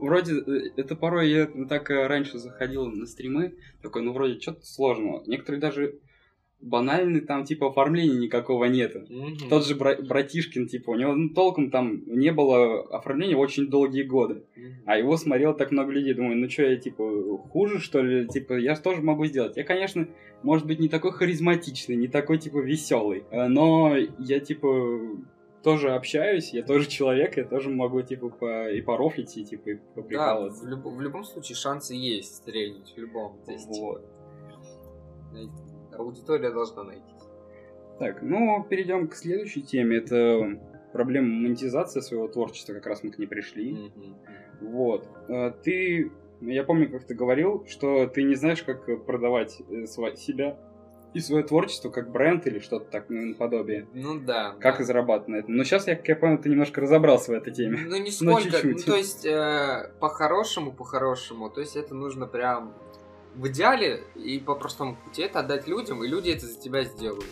[0.00, 4.66] Вроде, э, это порой я так э, раньше заходил на стримы, такой, ну вроде что-то
[4.66, 5.22] сложного.
[5.26, 6.00] Некоторые даже
[6.60, 9.00] банальные там типа оформления никакого нету.
[9.08, 9.48] Мгм.
[9.48, 14.02] Тот же бра- братишкин, типа, у него ну, толком там не было оформления очень долгие
[14.02, 14.42] годы.
[14.56, 14.66] Мгм.
[14.86, 16.14] А его смотрело так много людей.
[16.14, 18.26] Думаю, ну что, я, типа, хуже, что ли?
[18.26, 19.56] Типа, я же тоже могу сделать.
[19.56, 20.08] Я, конечно,
[20.42, 23.24] может быть, не такой харизматичный, не такой, типа, веселый.
[23.30, 25.00] э, Но я, типа,
[25.62, 28.70] тоже общаюсь, я тоже человек, я тоже могу, типа, по...
[28.70, 30.64] и порофлить, и, типа, и Да, поприкалываться.
[30.64, 33.36] в, любо- в любом случае шансы есть стрельнуть, в любом.
[33.46, 34.04] То есть, Вот.
[35.98, 37.14] Аудитория должна найти.
[37.98, 39.98] Так, ну, перейдем к следующей теме.
[39.98, 40.58] Это
[40.92, 43.72] проблема монетизации своего творчества, как раз мы к ней пришли.
[43.72, 44.16] Мгм.
[44.60, 45.08] Вот.
[45.28, 50.58] Э, Ты, я помню, как ты говорил, что ты не знаешь, как продавать э, себя
[51.14, 53.88] и свое творчество как бренд или что-то так ну, наподобие.
[53.94, 54.54] Ну да.
[54.60, 54.84] Как да.
[54.84, 55.56] зарабатывать на этом.
[55.56, 57.78] Но сейчас, я, как я понял, ты немножко разобрался в этой теме.
[57.86, 58.34] Ну, нисколько.
[58.34, 58.84] Ну, чуть-чуть.
[58.84, 62.74] то есть, э, по-хорошему, по-хорошему, то есть, это нужно прям
[63.38, 67.24] в идеале и по простому пути это отдать людям, и люди это за тебя сделают.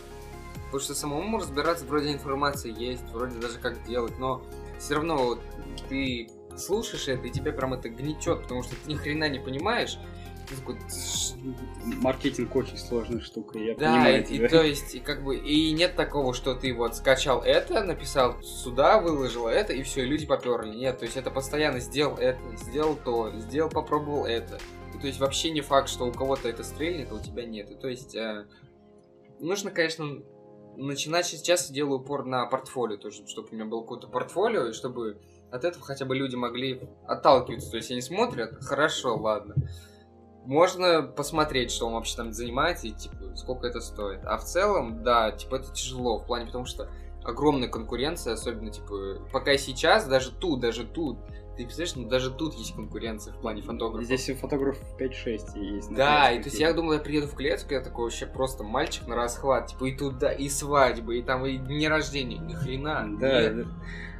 [0.66, 4.42] Потому что самому разбираться, вроде информации есть, вроде даже как делать, но
[4.78, 5.40] все равно вот
[5.88, 9.98] ты слушаешь это, и тебя прям это гнетет, потому что ты ни хрена не понимаешь.
[10.48, 11.34] Ты такой, «Тш,
[11.84, 15.72] Маркетинг очень сложная штука, я да, понимаю и, и то есть, и как бы, и
[15.72, 20.24] нет такого, что ты вот скачал это, написал сюда, выложил это, и все, и люди
[20.24, 20.72] поперли.
[20.76, 24.60] Нет, то есть это постоянно сделал это, сделал то, сделал, попробовал это.
[24.96, 27.70] И то есть вообще не факт, что у кого-то это стрельнет, а у тебя нет.
[27.70, 28.46] И то есть э,
[29.40, 30.22] нужно, конечно,
[30.76, 35.20] начинать сейчас делаю упор на портфолио, тоже, чтобы у меня было какое-то портфолио, и чтобы
[35.52, 37.70] от этого хотя бы люди могли отталкиваться.
[37.70, 39.54] То есть они смотрят, хорошо, ладно.
[40.46, 44.24] Можно посмотреть, что он вообще там занимается и типа сколько это стоит.
[44.24, 46.88] А в целом, да, типа это тяжело в плане, потому что
[47.22, 51.18] огромная конкуренция, особенно типа пока сейчас, даже тут, даже тут,
[51.56, 54.04] Ты представляешь, ну даже тут есть конкуренция в плане фотографов.
[54.04, 55.94] Здесь и фотограф 5-6 есть.
[55.94, 59.06] Да, и то есть я думал, я приеду в клетку, я такой вообще просто мальчик
[59.06, 63.06] на расхват, типа и туда, и свадьбы, и там и дни рождения, ни хрена.
[63.18, 63.66] Да, нет.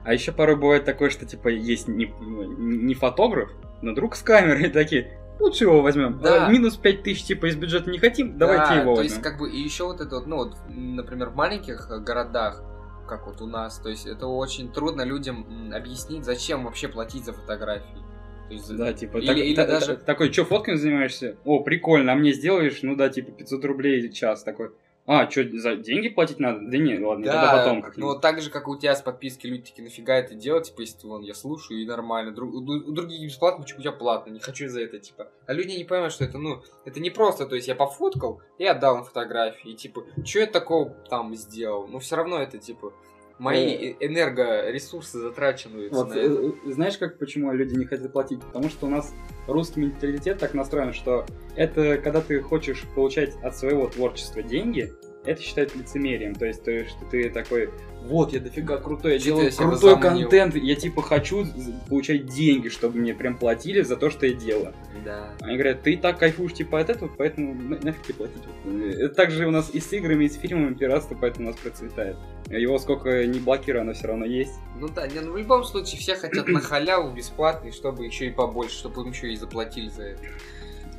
[0.05, 3.51] А еще порой бывает такое, что типа есть не, не фотограф,
[3.83, 6.21] но друг с камерой такие, лучше его возьмем.
[6.21, 6.47] Да.
[6.47, 9.13] А, минус 5 тысяч типа из бюджета не хотим, давайте Да, его то возьмем.
[9.13, 12.63] есть как бы и еще вот это вот, ну вот, например, в маленьких городах,
[13.07, 17.33] как вот у нас, то есть это очень трудно людям объяснить, зачем вообще платить за
[17.33, 18.03] фотографии.
[18.49, 19.97] То есть, Да, типа, или, так- или та- даже...
[19.97, 21.37] та- такой, что, фотками занимаешься?
[21.45, 22.79] О, прикольно, а мне сделаешь?
[22.83, 24.45] Ну да, типа, 500 рублей час.
[24.45, 24.71] Такой,
[25.07, 26.61] а, что, за деньги платить надо?
[26.63, 28.13] Да не, ладно, Да, это потом ну как-нибудь.
[28.15, 31.07] вот так же, как у тебя с подписки, люди такие, нафига это делать, типа, если
[31.07, 34.41] вон, я слушаю и нормально, Друг- у, у других бесплатно, почему у тебя платно, не
[34.41, 35.29] хочу за это, типа.
[35.47, 38.65] А люди не понимают, что это, ну, это не просто, то есть я пофоткал и
[38.65, 41.87] отдал им фотографии, и, типа, что я такого там сделал?
[41.87, 42.93] Ну, все равно это, типа,
[43.39, 46.53] мои э- энергоресурсы затрачиваются Вот, на э, это.
[46.69, 48.41] э, знаешь, как почему люди не хотят платить?
[48.43, 49.15] Потому что у нас
[49.47, 54.93] русский менталитет так настроен, что это когда ты хочешь получать от своего творчества деньги,
[55.27, 56.35] это считают лицемерием.
[56.35, 57.71] То есть, то, что ты такой,
[58.05, 61.47] вот, я дофига крутой, я делаю крутой возомнил?» контент, я типа хочу
[61.89, 64.75] получать деньги, чтобы мне прям платили за то, что я делаю.
[65.05, 65.35] Да.
[65.41, 68.43] Они говорят, ты и так кайфуешь типа от этого, поэтому на- нафиг тебе платить.
[68.95, 72.17] Это также у нас и с играми, и с фильмами пиратство, поэтому у нас процветает.
[72.49, 74.55] Его сколько не блокировано, все равно есть.
[74.79, 78.31] Ну да, не, ну в любом случае все хотят на халяву бесплатный, чтобы еще и
[78.31, 80.23] побольше, чтобы им еще и заплатили за это.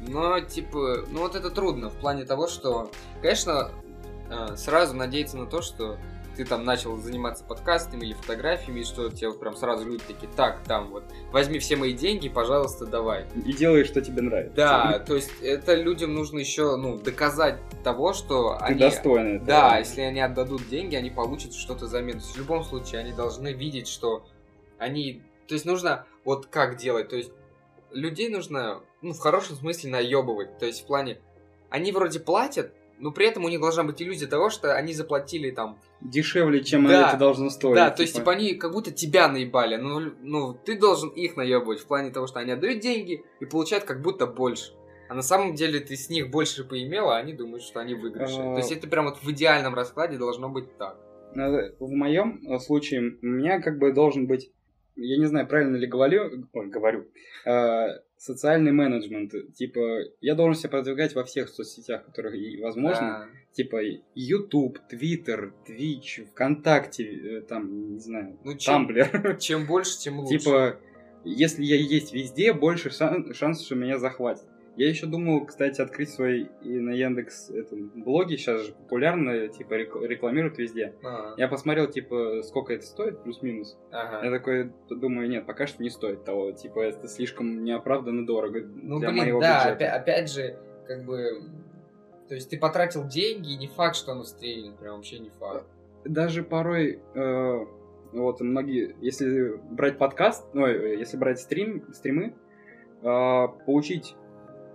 [0.08, 3.72] Но, типа, ну вот это трудно в плане того, что, конечно,
[4.56, 5.98] сразу надеяться на то, что
[6.36, 10.32] ты там начал заниматься подкастами или фотографиями, и что тебе вот прям сразу люди такие,
[10.36, 13.26] так, там вот, возьми все мои деньги, пожалуйста, давай.
[13.44, 14.56] И делай, что тебе нравится.
[14.56, 18.80] Да, то есть это людям нужно еще, ну, доказать того, что Ты они...
[18.80, 19.48] достойный этого.
[19.48, 22.20] Да, если они отдадут деньги, они получат что-то взамен.
[22.20, 24.24] То есть в любом случае они должны видеть, что
[24.78, 25.24] они...
[25.48, 27.10] То есть нужно вот как делать.
[27.10, 27.32] То есть
[27.90, 30.60] людей нужно, ну, в хорошем смысле наебывать.
[30.60, 31.20] То есть в плане...
[31.70, 35.52] Они вроде платят, но при этом у них должна быть иллюзия того, что они заплатили
[35.52, 35.80] там...
[36.02, 37.10] Дешевле, чем Да.
[37.10, 37.76] это должно стоить.
[37.76, 39.76] да, то есть типа они как будто тебя наебали.
[39.78, 43.84] Ну, ну, ты должен их наебывать в плане того, что они отдают деньги и получают
[43.86, 44.74] как будто больше.
[45.10, 48.40] А на самом деле ты с них больше поимел, а они думают, что они выигрыши.
[48.40, 48.54] А.
[48.54, 50.98] То есть это прям вот в идеальном раскладе должно быть так.
[51.34, 54.52] Надо- В моем э, случае у меня как бы должен быть,
[54.96, 57.06] я не знаю, правильно ли говорю, ой, говорю,
[57.46, 59.34] э, социальный менеджмент.
[59.54, 63.00] Типа, я должен себя продвигать во всех соцсетях, которые и возможно.
[63.00, 63.28] Да.
[63.54, 63.78] Типа,
[64.16, 69.38] YouTube, Twitter, Twitch, ВКонтакте, э, там, не знаю, Ну, чем, Тамблер.
[69.40, 70.38] чем больше, тем лучше.
[70.38, 70.80] Типа,
[71.24, 74.46] если я есть везде, больше шан- шансов, что меня захватят.
[74.78, 79.74] Я еще думал, кстати, открыть свой и на Яндекс этом, блоге, сейчас же популярно, типа,
[79.74, 80.94] рек- рекламируют везде.
[81.04, 83.76] А, Я посмотрел, типа, сколько это стоит, плюс-минус.
[83.92, 84.24] ага.
[84.24, 86.52] Я такой думаю, нет, пока что не стоит того.
[86.52, 89.84] Типа, это слишком неоправданно дорого Ну, для блин, моего да, бюджета.
[89.86, 91.42] опя- опять же, как бы...
[92.30, 95.66] То есть ты потратил деньги, и не факт, что оно стрельнет, прям вообще не факт.
[96.06, 97.66] Даже порой, э,
[98.14, 102.36] вот многие, если брать подкаст, ну, э, если брать стрим, стримы,
[103.02, 104.16] э, получить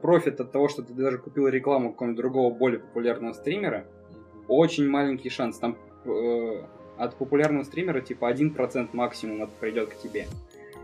[0.02, 3.86] профит от того, что ты даже купил рекламу какого-нибудь другого более популярного стримера,
[4.48, 5.58] очень маленький шанс.
[5.58, 6.62] Там э,
[6.98, 10.26] от популярного стримера типа 1% максимум придет к тебе.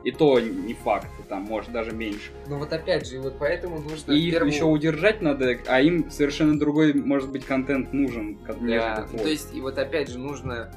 [0.04, 2.31] И то не факт, там может даже меньше.
[2.46, 6.09] Ну вот опять же, вот поэтому нужно И их первую- еще удержать надо, а им
[6.09, 9.20] совершенно другой, может быть, контент нужен, как Да, нежели ну, твой.
[9.22, 10.72] то есть, и вот опять же, нужно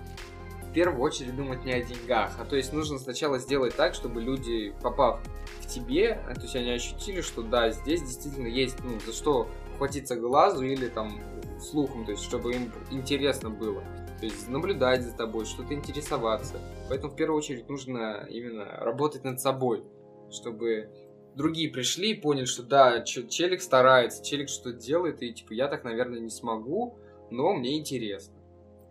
[0.71, 4.21] в первую очередь думать не о деньгах, а то есть нужно сначала сделать так, чтобы
[4.21, 5.19] люди, попав
[5.61, 9.49] к тебе, а, то есть они ощутили, что да, здесь действительно есть, ну, за что
[9.77, 11.19] хватиться глазу или там
[11.59, 13.83] слухом, то есть чтобы им интересно было.
[14.21, 16.61] То есть наблюдать за тобой, что-то интересоваться.
[16.87, 19.83] Поэтому в первую очередь нужно именно работать над собой,
[20.31, 20.89] чтобы
[21.35, 25.83] другие пришли и поняли, что да, челик старается, челик что-то делает, и типа я так,
[25.83, 26.97] наверное, не смогу,
[27.29, 28.35] но мне интересно.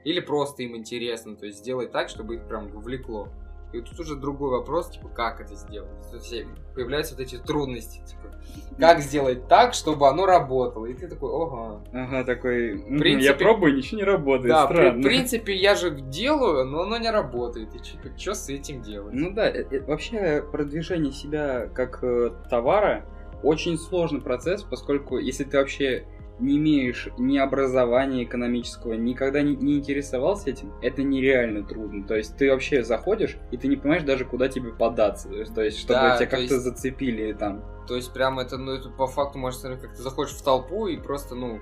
[0.04, 3.28] Или просто им интересно, то есть сделать так, чтобы их прям вовлекло.
[3.72, 5.90] И вот тут уже другой вопрос, типа, как это сделать?
[6.32, 8.34] Э, появляются вот эти трудности, типа,
[8.80, 10.86] как сделать так, чтобы оно работало?
[10.86, 11.80] И ты такой, ого.
[11.92, 14.98] Ага, такой, «Мгм, принципе- я пробую, ничего не работает, Да, при- странно.
[15.00, 17.68] в принципе, я же делаю, но оно не работает.
[17.76, 19.14] И что с этим делать?
[19.14, 23.04] Ну да, э, э, вообще продвижение себя как э, товара
[23.44, 26.06] очень сложный процесс, поскольку если ты вообще
[26.40, 32.06] не имеешь ни образования экономического, никогда не, не интересовался этим, это нереально трудно.
[32.06, 35.28] То есть ты вообще заходишь, и ты не понимаешь даже, куда тебе податься.
[35.28, 37.62] То есть, то есть чтобы Да, тебя то как-то есть- зацепили там.
[37.86, 40.96] То есть прям это, ну, это по факту, можно как ты заходишь в толпу и
[40.96, 41.60] просто, ну,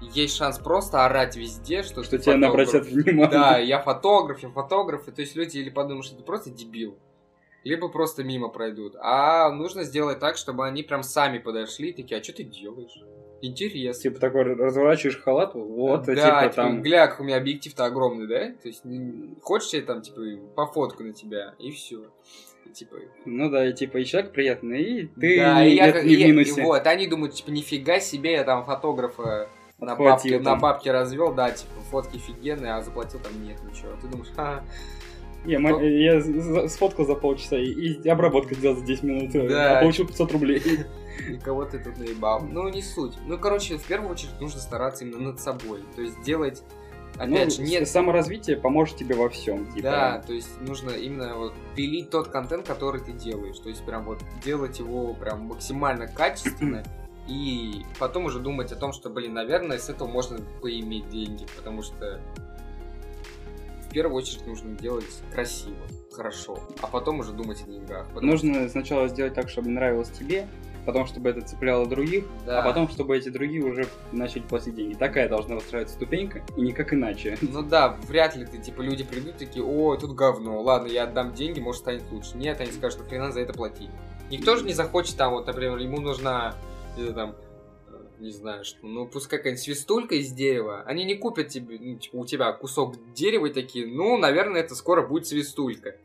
[0.00, 2.68] есть шанс просто орать везде, что, Что ты тебя фотограф.
[2.68, 3.28] обратят внимание.
[3.30, 6.98] Да, я фотограф, я фотограф, и то есть люди или подумают, что ты просто дебил,
[7.64, 8.94] либо просто мимо пройдут.
[9.00, 13.00] А нужно сделать так, чтобы они прям сами подошли, такие, а что ты делаешь?
[13.42, 14.02] Интересно.
[14.02, 16.82] Типа такой разворачиваешь халат, вот, да, типа, типа, там...
[16.82, 18.46] гля, как у меня объектив-то огромный, да?
[18.62, 18.82] То есть,
[19.42, 20.20] хочешь я там, типа,
[20.54, 21.98] по фотку на тебя, и все.
[22.72, 26.24] Типа, Ну да, и типа и человек приятный, и ты да, и я, не и-
[26.24, 26.60] в минусе.
[26.60, 30.60] и вот, они думают, типа, нифига себе, я там фотографа на Отхватил на там.
[30.60, 33.90] бабки развел, да, типа, фотки офигенные, а заплатил там нет ничего.
[34.02, 34.64] Ты думаешь, ха,
[35.44, 39.78] Я, ма- я сфоткал за полчаса и, и обработку сделал за 10 минут, Да.
[39.78, 40.62] а получил 500 рублей.
[41.28, 42.40] и кого ты тут наебал.
[42.40, 43.14] Ну, не суть.
[43.26, 45.82] Ну, короче, в первую очередь нужно стараться именно над собой.
[45.94, 46.62] То есть делать,
[47.16, 49.66] опять же, Ну, нет с- Саморазвитие поможет тебе во всем.
[49.72, 49.82] Типа.
[49.82, 53.58] Да, то есть нужно именно вот пилить тот контент, который ты делаешь.
[53.58, 56.82] То есть прям вот делать его прям максимально качественно.
[57.28, 61.44] И потом уже думать о том, что, блин, наверное, с этого можно поиметь деньги.
[61.56, 62.20] Потому что
[63.82, 65.76] в первую очередь нужно делать красиво,
[66.12, 66.58] хорошо.
[66.82, 68.06] А потом уже думать о деньгах.
[68.20, 70.46] Нужно сначала сделать так, чтобы нравилось тебе,
[70.86, 72.60] потом, чтобы это цепляло других, Да.
[72.60, 74.94] а потом, чтобы эти другие уже начали платить деньги.
[74.94, 77.36] Такая должна выстраиваться ступенька, и никак иначе.
[77.42, 81.34] Ну да, вряд ли ты, типа, люди придут такие, ой, тут говно, ладно, я отдам
[81.34, 82.36] деньги, может станет лучше.
[82.36, 83.90] Нет, они скажут, нахрена за это платить.
[84.30, 86.54] Никто же не захочет там, вот, например, ему нужна,
[86.96, 87.34] э, там,
[87.88, 91.96] э, не знаю, что, ну, пускай какая-нибудь свистулька из дерева, они не купят тебе, ну,
[91.98, 95.96] типа, у тебя кусок дерева и такие, ну, наверное, это скоро будет свистулька.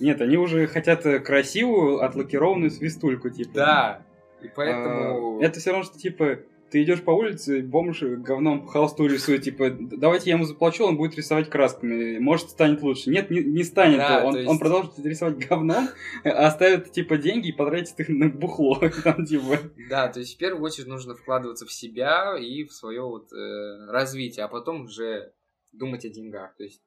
[0.00, 3.50] Нет, они уже хотят э, красивую, отлакированную свистульку, типа.
[3.54, 4.02] Да,
[4.42, 5.38] и поэтому...
[5.40, 6.38] А, Это все равно, что, типа,
[6.70, 10.96] ты идешь по улице, бомж говном по холсту рисует, типа, давайте я ему заплачу, он
[10.98, 13.08] будет рисовать красками, может, станет лучше.
[13.10, 15.88] Нет, не, не станет, Да, он, есть- он продолжит рисовать говном,
[16.24, 19.58] а оставит, типа, деньги и потратит их на бухло, там, типа.
[19.88, 23.90] Да, то есть в первую очередь нужно вкладываться в себя и в свое вот э,
[23.90, 25.32] развитие, а потом уже
[25.72, 26.54] думать о деньгах.
[26.56, 26.82] То есть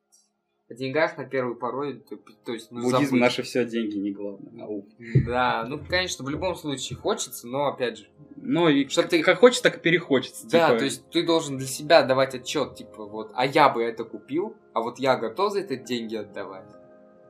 [0.71, 3.21] о деньгах на первый порой, то, то есть, ну, Буддизм забыть.
[3.21, 4.63] наше все, деньги не главное.
[4.63, 4.85] Ау.
[5.25, 8.05] Да, ну, конечно, в любом случае хочется, но, опять же,
[8.43, 10.47] Ну, и Что ты- как хочешь, так и перехочется.
[10.49, 10.79] да, типа.
[10.79, 14.55] то есть ты должен для себя давать отчет, типа, вот, а я бы это купил,
[14.73, 16.65] а вот я готов за это деньги отдавать.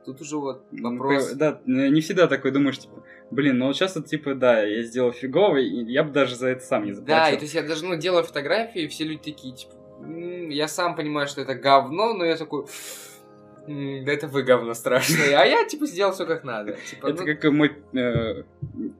[0.06, 1.28] Тут уже вот Ну, вопрос...
[1.30, 4.82] по- Да, не всегда такой думаешь, типа, блин, ну вот сейчас вот, типа, да, я
[4.84, 7.34] сделал фигово, и я бы даже за это сам не Да, заплатил.
[7.34, 10.66] и то есть я даже, ну, делаю фотографии, и все люди такие, типа, «М, я
[10.66, 12.66] сам понимаю, что это говно, но я такой, «М,
[13.66, 16.76] да это вы говно страшное, а я, типа, сделал все как надо.
[16.90, 18.42] Типа, Это ну, как и мой э,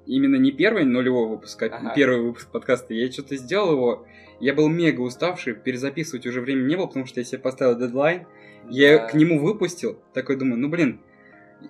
[0.06, 1.92] именно не первый нулевой выпуск, а Ага.
[1.96, 2.94] первый выпуск подкаста.
[2.94, 4.06] Я что-то сделал его,
[4.40, 8.26] я был мега уставший, перезаписывать уже времени не было, потому что я себе поставил дедлайн.
[8.70, 9.06] Я да.
[9.08, 11.00] к нему выпустил, такой думаю, ну блин,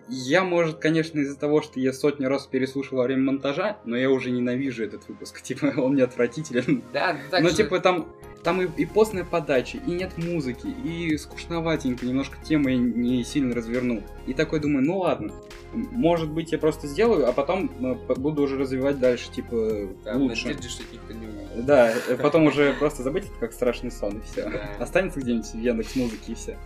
[0.08, 4.10] я, может, конечно, из-за того, что я сотню раз переслушал во время монтажа, но я
[4.10, 5.40] уже ненавижу этот выпуск.
[5.42, 6.82] Типа, он мне отвратителен.
[6.92, 8.08] Да, так ну, же- типа, там,
[8.42, 14.02] там и, и постная подача, и нет музыки, и скучноватенько, немножко темы не сильно развернул.
[14.26, 15.32] И такой думаю, ну ладно,
[15.72, 20.48] может быть, я просто сделаю, а потом э, буду уже развивать дальше, типа, да, лучше.
[20.48, 21.64] надежде, что никто не увидит.
[21.64, 24.50] Да, э, потом уже просто забыть это как страшный сон, и все.
[24.78, 26.58] Останется где-нибудь в Яндекс музыки и все.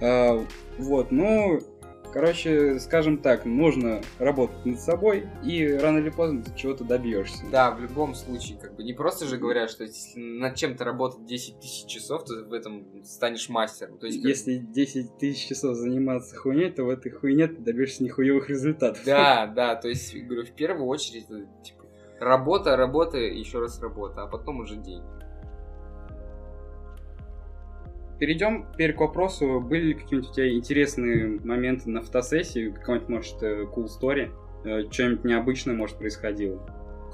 [0.00, 0.44] А,
[0.78, 1.60] вот, ну,
[2.16, 7.44] короче, скажем так, нужно работать над собой, и рано или поздно ты чего-то добьешься.
[7.52, 11.26] Да, в любом случае, как бы не просто же говорят, что если над чем-то работать
[11.26, 13.98] 10 тысяч часов, то в этом станешь мастером.
[13.98, 18.02] То есть, как- Если 10 тысяч часов заниматься хуйней, то в этой хуйне ты добьешься
[18.02, 19.02] нихуевых результатов.
[19.04, 21.84] Да, да, то есть, говорю, в первую очередь, это, типа,
[22.18, 25.04] работа, работа, еще раз работа, а потом уже деньги.
[28.18, 33.42] Перейдем теперь к вопросу, были ли какие-нибудь у тебя интересные моменты на фотосессии, какой-нибудь, может,
[33.42, 34.32] э, cool story,
[34.64, 36.60] э, что-нибудь необычное, может, происходило?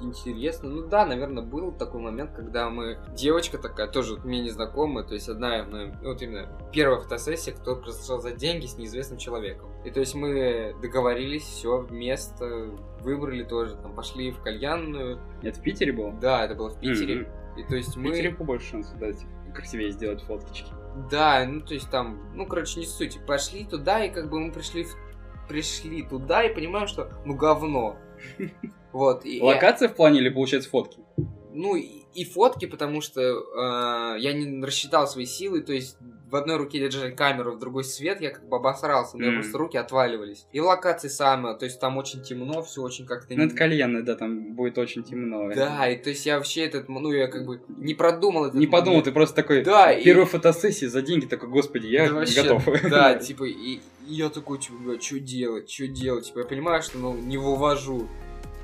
[0.01, 0.69] Интересно.
[0.69, 2.99] Ну да, наверное, был такой момент, когда мы...
[3.17, 8.21] Девочка такая, тоже мне незнакомая, то есть одна, ну, вот именно первая фотосессия, кто произошел
[8.21, 9.71] за деньги с неизвестным человеком.
[9.85, 15.21] И то есть мы договорились, все, место выбрали тоже, там, пошли в кальянную.
[15.43, 16.13] Это в Питере было?
[16.13, 17.21] Да, это было в Питере.
[17.21, 17.59] Мгм.
[17.59, 18.11] И то есть В мы...
[18.11, 20.73] Питере побольше шансов, да, типа, красивее сделать фоточки.
[21.11, 23.19] Да, ну то есть там, ну короче, не суть.
[23.27, 24.97] Пошли туда, и как бы мы пришли в-
[25.49, 27.97] пришли туда и понимаем, что ну говно.
[28.93, 29.25] Вот.
[29.25, 31.01] И, Локация в плане или, получается, фотки?
[31.55, 35.97] ну и, и фотки, потому что э, я не рассчитал свои силы, то есть
[36.33, 39.41] в одной руке держали камеру, в другой свет, я как бы обосрался, у меня Мгм.
[39.43, 40.47] просто руки отваливались.
[40.53, 43.35] И локации самые, то есть там очень темно, все очень как-то...
[43.35, 45.49] Ну, это кальянная, да, там будет очень темно.
[45.55, 48.67] Да, и то есть я вообще этот, ну я как бы не продумал этот Не
[48.67, 49.05] подумал, момент.
[49.05, 52.67] ты просто такой, Да, и- первая фотосессия за деньги, такой, господи, я Да вообще, готов.
[52.91, 56.27] Да, типа, и, и я такой, типа, что делать, что делать?
[56.27, 58.09] Типа, я понимаю, что, ну, не вывожу.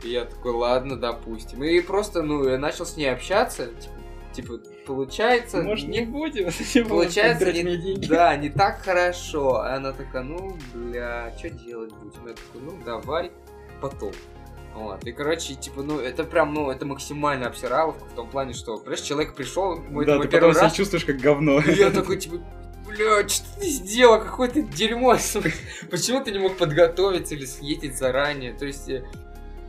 [0.02, 1.62] И я такой, ладно, допустим.
[1.64, 3.94] И просто, ну, я начал с ней общаться, типа,
[4.38, 5.62] типа, получается...
[5.62, 6.50] Может, не будем?
[6.88, 8.06] Получается, не, деньги.
[8.06, 9.56] да, не так хорошо.
[9.56, 12.26] А она такая, ну, бля, что делать будем?
[12.28, 13.32] Я такой, ну, давай
[13.80, 14.12] потом.
[14.74, 15.04] Вот.
[15.04, 19.00] И, короче, типа, ну, это прям, ну, это максимально обсираловка в том плане, что, понимаешь,
[19.00, 21.60] человек пришел, мой, Да, мой ты потом себя раз, чувствуешь как говно.
[21.60, 22.36] и я такой, типа,
[22.86, 25.16] бля, что ты сделал, какое ты дерьмо,
[25.90, 29.04] почему ты не мог подготовиться или съездить заранее, то есть, э,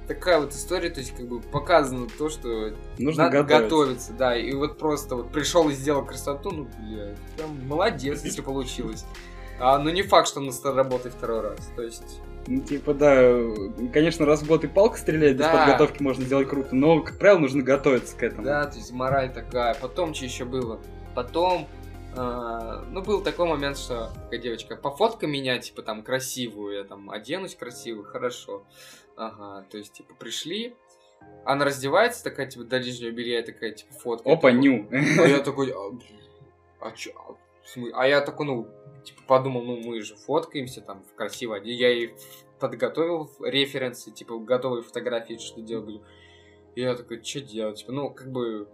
[0.09, 3.63] такая вот история, то есть, как бы, показано то, что Нужно надо готовиться.
[3.63, 8.41] готовиться, да, и вот просто вот пришел и сделал красоту, ну, бля, прям молодец, если
[8.41, 9.05] получилось.
[9.59, 12.19] А, ну, не факт, что он работает второй раз, то есть...
[12.47, 13.31] Ну, типа, да,
[13.93, 15.51] конечно, раз в год и палка стреляет, без Да.
[15.57, 18.43] подготовки можно сделать круто, но, как правило, нужно готовиться к этому.
[18.43, 19.75] Да, то есть мораль такая.
[19.75, 20.79] Потом что еще было?
[21.13, 21.67] Потом,
[22.15, 27.11] э, ну, был такой момент, что такая девочка, пофоткай меня, типа, там, красивую, я там
[27.11, 28.63] оденусь красиво, хорошо.
[29.19, 30.75] Ага, то есть, типа, пришли,
[31.43, 34.31] она раздевается, такая, типа, до нижнего белья, такая, типа, фотка.
[34.31, 34.87] Опа, ню.
[34.91, 35.91] А я такой, а,
[36.79, 38.67] а чё, а, а я такой, ну,
[39.03, 41.55] типа, подумал, ну, мы же фоткаемся там в красиво.
[41.55, 42.15] Я ей
[42.61, 46.01] подготовил референсы, типа, готовые фотографии, что делаю.
[46.75, 47.79] И я такой, что делать?
[47.79, 48.69] Типа, ну, как бы,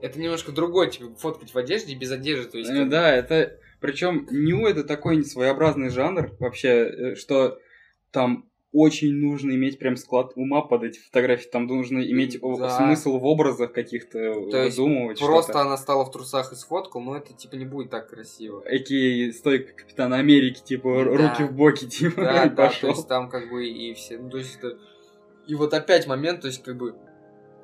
[0.00, 2.70] это немножко другое, типа, фоткать в одежде без одежды, то есть...
[2.70, 3.58] Э, как Да, это...
[3.80, 7.58] Причем ню это такой своеобразный жанр вообще, э, что
[8.10, 11.48] там очень нужно иметь прям склад ума под эти фотографии.
[11.48, 12.70] Там нужно иметь Да.
[12.70, 14.18] смысл в образах каких-то,
[14.50, 18.08] То выдумывать Просто она стала в трусах и сфоткал, но это, типа, не будет так
[18.10, 18.62] красиво.
[18.66, 21.28] Экий стойка Капитана Америки, типа, Да.
[21.30, 22.90] руки в боки, типа, Да, и да, то пошел.
[22.90, 24.78] есть там как бы и все, ну, то есть это...
[25.46, 26.94] И вот опять момент, то есть как бы...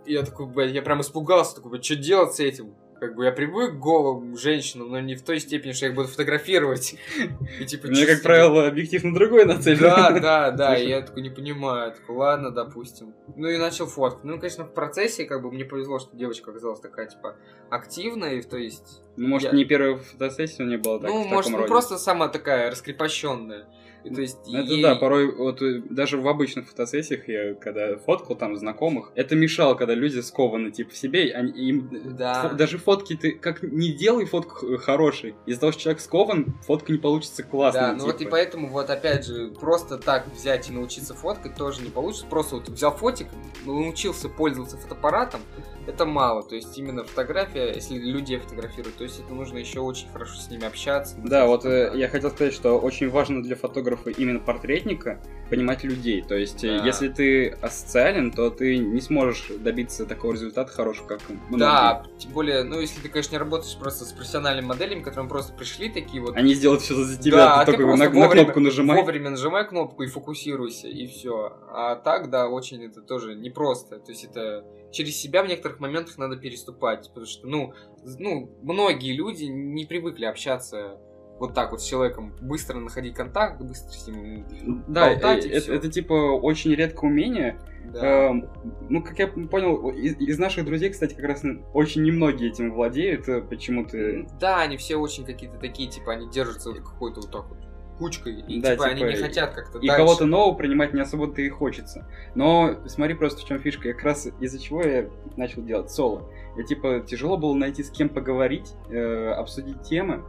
[0.07, 2.75] Я такой, блядь, я прям испугался, такой, что делать с этим?
[3.05, 5.95] Как бы я привык к голым женщинам, но не в той степени, что я их
[5.95, 6.95] буду фотографировать.
[7.61, 7.89] И типа...
[7.89, 9.79] У меня, чё как правило, объектив на другой нацелен.
[9.79, 13.13] Да, да, да, я такой не понимаю, такой, ладно, допустим.
[13.37, 14.25] Ну и начал фоткать.
[14.25, 17.37] Ну, конечно, в процессе, как бы, мне повезло, что девочка оказалась такая, типа,
[17.69, 19.03] активная, и то есть...
[19.17, 22.31] Ну, может, Я- не первая фотосессия у нее была так, ну, может, ну, просто самая
[22.31, 23.67] такая раскрепощенная.
[24.05, 27.55] И, то есть, Ну, Это ей- да, порой вот э, даже в обычных фотосессиях я
[27.55, 32.51] когда фоткал там знакомых, это мешало, когда люди скованы типа в себе, они, им Да.
[32.53, 36.55] фо- даже фотки ты как не делай фотку х- хорошей, из-за того, что человек скован,
[36.67, 37.81] фотка не получится классной.
[37.81, 38.33] Да, ну вот и типа.
[38.33, 42.27] поэтому вот опять же просто так взять и научиться фоткать тоже не получится.
[42.27, 43.29] Просто вот взял фотик,
[43.65, 45.41] научился пользоваться фотоаппаратом,
[45.87, 46.43] это мало.
[46.43, 50.51] То есть именно фотография, если людей фотографируют, то есть это нужно еще очень хорошо с
[50.51, 51.17] ними общаться.
[51.25, 55.21] Да, вот э, я хотел сказать, что очень важно для фотографа именно портретника
[55.51, 56.23] понимать людей.
[56.23, 56.87] То есть, э, Да.
[56.87, 61.59] если ты асоциален, то ты не сможешь добиться такого результата хорошего, как многие.
[61.59, 65.53] Да, тем более, ну если ты, конечно, не работаешь просто с профессиональными моделями, которые просто
[65.53, 66.35] пришли такие вот.
[66.37, 68.97] Они сделают все за тебя, Да, а ты ты только на, на вовремя- кнопку нажимай.
[69.01, 71.53] Вовремя нажимай кнопку и фокусируйся, и все.
[71.71, 73.99] А так, да, очень это тоже непросто.
[73.99, 77.09] То есть это через себя в некоторых моментах надо переступать.
[77.09, 77.75] Потому что, ну,
[78.19, 80.99] ну, многие люди не привыкли общаться
[81.39, 84.45] вот так вот с человеком, быстро находить контакт, быстро с ним
[84.87, 87.59] Да, болтать э, и это, это, типа очень редкое умение.
[87.93, 88.29] Да.
[88.31, 88.49] Эм,
[88.89, 91.43] ну, как я понял, из, из наших друзей, кстати, как раз
[91.75, 94.27] очень немногие этим владеют э, почему-то.
[94.41, 97.59] Да, они все очень какие-то такие, типа, они держатся вот какой-то вот так вот
[97.99, 100.03] кучкой, и Да, типа, они типа, не хотят как-то И дальше.
[100.03, 102.09] кого-то нового принимать не особо-то и хочется.
[102.35, 103.89] Но смотри просто в чем фишка.
[103.89, 106.31] Я как раз из-за чего я начал делать соло.
[106.57, 110.25] Я типа тяжело было найти с кем поговорить, э, обсудить темы.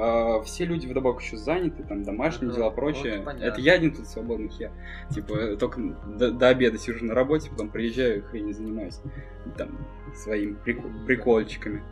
[0.00, 3.24] А, все люди вдобавок еще заняты, там домашние Ага, дела, прочее.
[3.40, 4.70] Это я один тут свободный я.
[5.12, 9.00] Типа только до, до обеда сижу на работе, потом приезжаю и хрень занимаюсь.
[9.56, 9.76] Там
[10.14, 11.82] своими прик- прикольчиками.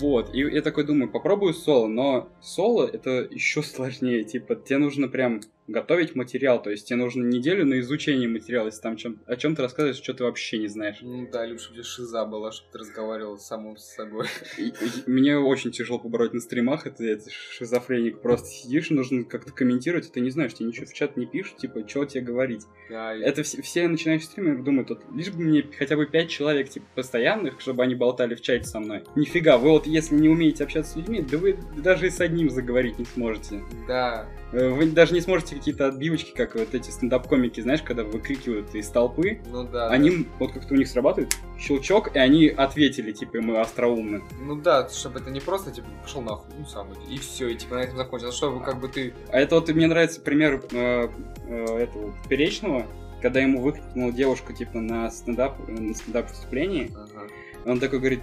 [0.00, 5.08] Вот, и я такой думаю, попробую соло, но соло это еще сложнее, типа, тебе нужно
[5.08, 5.40] прям
[5.70, 9.54] готовить материал, то есть тебе нужно неделю на изучение материала, если там чем, о чем
[9.56, 10.96] ты рассказываешь, что ты вообще не знаешь.
[11.00, 14.26] Ну да, лучше бы шиза была, чтобы ты разговаривал самому с собой.
[14.58, 19.52] И- и мне очень тяжело побороть на стримах, это, это шизофреник, просто сидишь, нужно как-то
[19.52, 22.62] комментировать, а ты не знаешь, тебе ничего в чат не пишут, типа, что тебе говорить.
[22.88, 26.28] Да, и- Это все, все начинающие стримеры думают, вот, лишь бы мне хотя бы пять
[26.30, 29.04] человек, типа, постоянных, чтобы они болтали в чате со мной.
[29.16, 32.50] Нифига, вы вот если не умеете общаться с людьми, да вы даже и с одним
[32.50, 33.62] заговорить не сможете.
[33.86, 38.74] Да, Э, Вы даже не сможете какие-то отбивочки, как вот эти стендап-комики, знаешь, когда выкрикивают
[38.74, 39.88] из толпы, ну да.
[39.88, 44.22] они, вот как-то у них срабатывает щелчок, и они ответили, типа, мы остроумны.
[44.40, 47.74] Ну да, чтобы это не просто, типа, пошел нахуй, ну сам и все, и типа
[47.74, 48.34] на этом закончилось.
[48.34, 49.12] Чтобы как бы ты...
[49.28, 51.08] А это вот мне нравится пример э,
[51.46, 52.86] э, этого Перечного,
[53.20, 57.28] когда ему выкрикнула девушка, типа, на стендап, на стендап выступлении, Ага.
[57.66, 58.20] Он такой говорит,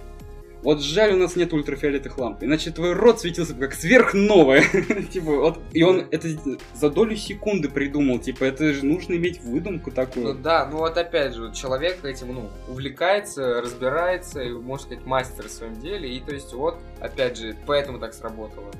[0.62, 4.64] вот жаль, у нас нет ультрафиолетовых ламп, иначе твой рот светился бы как сверхновая.
[5.12, 6.28] типа, вот, и он это
[6.74, 10.34] за долю секунды придумал, типа, это же нужно иметь выдумку такую.
[10.34, 15.06] Ну да, ну вот опять же, вот человек этим, ну, увлекается, разбирается, и, можно сказать,
[15.06, 18.70] мастер в своем деле, и то есть вот, опять же, поэтому так сработало.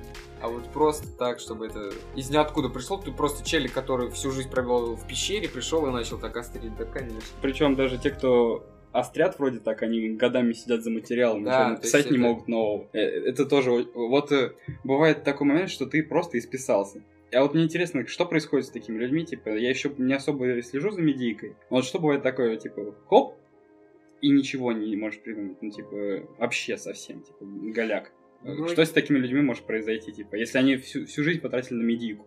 [0.40, 4.48] А вот просто так, чтобы это из ниоткуда пришло, ты просто челик, который всю жизнь
[4.48, 7.20] провел в пещере, пришел и начал так острить, да, конечно.
[7.42, 8.64] Причем даже те, кто
[8.98, 12.26] острят вроде так, они годами сидят за материалом, да, ничего написать не это...
[12.26, 12.88] могут нового.
[12.92, 14.52] Э, это тоже, вот э,
[14.84, 17.02] бывает такой момент, что ты просто исписался.
[17.32, 20.90] А вот мне интересно, что происходит с такими людьми, типа, я еще не особо слежу
[20.90, 21.56] за медийкой.
[21.68, 23.36] Вот что бывает такое, типа, хоп,
[24.20, 28.12] и ничего не можешь придумать, ну, типа, вообще совсем, типа, голяк.
[28.42, 31.82] Ну, что с такими людьми может произойти, типа, если они всю, всю жизнь потратили на
[31.82, 32.26] медийку?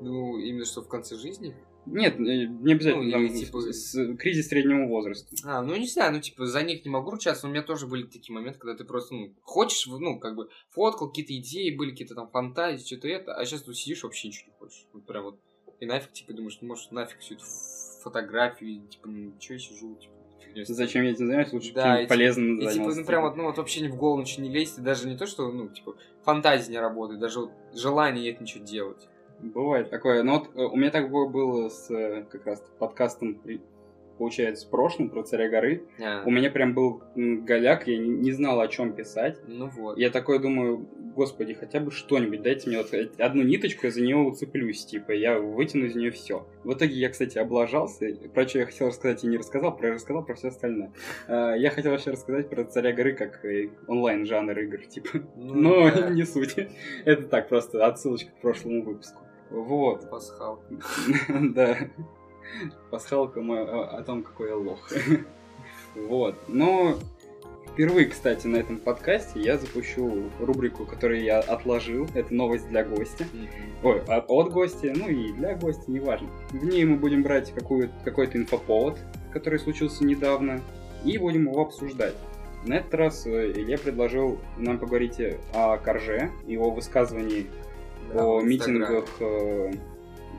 [0.00, 1.54] Ну, именно что в конце жизни?
[1.86, 3.04] Нет, не обязательно.
[3.04, 3.60] Ну, там, типа...
[3.60, 5.34] с, с, кризис среднего возраста.
[5.44, 7.86] А, ну не знаю, ну типа за них не могу ручаться, но у меня тоже
[7.86, 11.90] были такие моменты, когда ты просто, ну, хочешь, ну, как бы фоткал, какие-то идеи были,
[11.90, 14.86] какие-то там фантазии, что-то это, а сейчас тут сидишь вообще ничего не хочешь.
[14.92, 15.40] Вот прям вот.
[15.78, 17.44] И нафиг, типа, думаешь, ну, может, нафиг всю эту
[18.02, 20.14] фотографию, типа, ну, что я сижу, типа,
[20.64, 21.52] Зачем я этим занимаюсь?
[21.52, 24.22] Лучше да, чем полезным и, типа, ну, прям вот, ну, вот вообще ни в голову
[24.22, 28.24] ничего не лезть, даже не то, что, ну, типа, фантазия не работает, даже вот желание
[28.24, 29.06] нет ничего делать.
[29.40, 30.22] Бывает такое.
[30.22, 33.40] Но вот э, у меня так было с э, как раз подкастом
[34.16, 35.84] получается, в прошлом про царя горы.
[36.00, 36.22] А.
[36.24, 39.38] У меня прям был голяк, я не, знал, о чем писать.
[39.46, 39.98] Ну вот.
[39.98, 44.16] Я такой думаю, господи, хотя бы что-нибудь, дайте мне вот одну ниточку, я за нее
[44.16, 46.46] уцеплюсь, типа, я вытяну из нее все.
[46.64, 50.24] В итоге я, кстати, облажался, про что я хотел рассказать и не рассказал, про рассказал
[50.24, 50.92] про все остальное.
[51.28, 53.44] А, я хотел вообще рассказать про царя горы как
[53.86, 55.08] онлайн-жанр игр, типа.
[55.36, 56.10] Ну, Но да.
[56.10, 56.56] не суть.
[57.04, 59.25] Это так, просто отсылочка к прошлому выпуску.
[59.50, 60.10] Вот.
[60.10, 60.60] Пасхал.
[61.28, 61.76] Да.
[62.90, 64.90] Пасхалка о том, какой я лох.
[65.94, 66.36] Вот.
[66.48, 66.98] Но
[67.72, 72.06] впервые, кстати, на этом подкасте я запущу рубрику, которую я отложил.
[72.14, 73.26] Это новость для гостя.
[73.82, 76.28] Ой, а от гостя, ну и для гостя, неважно.
[76.50, 78.98] В ней мы будем брать какой-то инфоповод,
[79.32, 80.60] который случился недавно,
[81.04, 82.14] и будем его обсуждать.
[82.64, 85.20] На этот раз э, я предложил нам поговорить
[85.54, 87.46] о Корже, его высказывании
[88.12, 89.72] да, о митингах э,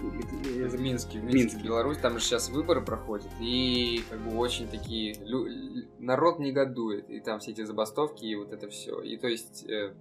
[0.02, 5.16] в Минске, в Минске, Беларусь, там же сейчас выборы проходят, и как бы очень такие,
[5.22, 5.48] лю...
[6.00, 9.02] народ негодует, и там все эти забастовки, и вот это все.
[9.02, 9.94] И то есть э,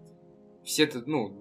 [0.64, 1.32] все это, ну,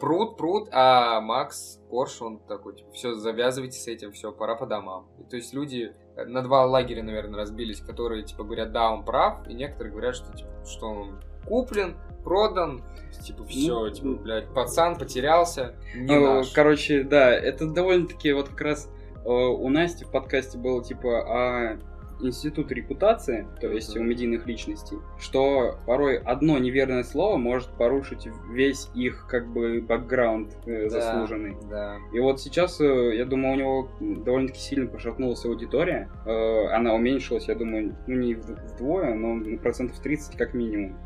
[0.00, 4.66] пруд, пруд, а Макс Корш, он такой, типа, все, завязывайте с этим, все, пора по
[4.66, 5.08] домам.
[5.18, 9.46] И, то есть люди на два лагеря, наверное, разбились, которые, типа, говорят, да, он прав,
[9.48, 12.82] и некоторые говорят, что, типа, что он куплен, продан,
[13.22, 16.50] типа, все, ну, типа, блядь, пацан потерялся, не ну, наш.
[16.50, 18.90] Короче, да, это довольно-таки вот как раз
[19.24, 21.78] э, у Насти в подкасте было, типа, о
[22.22, 28.88] институт репутации, то есть у медийных личностей, что порой одно неверное слово может порушить весь
[28.94, 31.56] их как бы бэкграунд э, заслуженный.
[31.68, 31.96] Да.
[32.12, 33.88] И вот сейчас, э, я думаю, у него
[34.24, 36.10] довольно-таки сильно пошатнулась аудитория.
[36.26, 40.98] Э, она уменьшилась, я думаю, ну не вдвое, но на процентов 30 как минимум.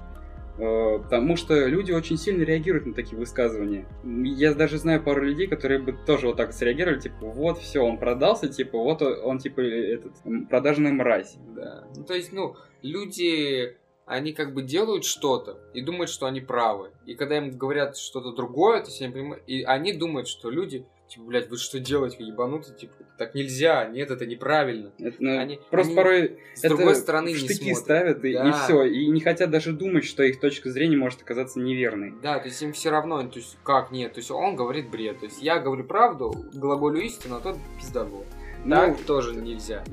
[0.57, 3.87] Э, потому что люди очень сильно реагируют на такие высказывания.
[4.05, 7.99] Я даже знаю пару людей, которые бы тоже вот так среагировали, типа, вот, все, он
[7.99, 10.13] продался, типа, вот он, типа, этот,
[10.49, 11.37] продажная мразь.
[11.55, 11.89] Да.
[11.97, 13.77] Ну, то есть, ну, люди,
[14.07, 16.91] они как бы делают что-то и думают, что они правы.
[17.05, 21.27] И когда им говорят что-то другое, то есть они, и они думают, что люди типа,
[21.27, 24.93] блядь, вы что делаете, ебанутый, типа, так нельзя, нет, это неправильно.
[24.99, 28.49] Это, ну, они, просто они порой с это другой стороны штыки не ставят, и, да.
[28.49, 32.15] и все, и не хотят даже думать, что их точка зрения может оказаться неверной.
[32.23, 35.21] Да, то есть им все равно, то есть как нет, то есть он говорит бред,
[35.21, 38.25] то есть я говорю правду, глаголю истину, а тот пиздобол.
[38.65, 39.85] Ну, так тоже нельзя.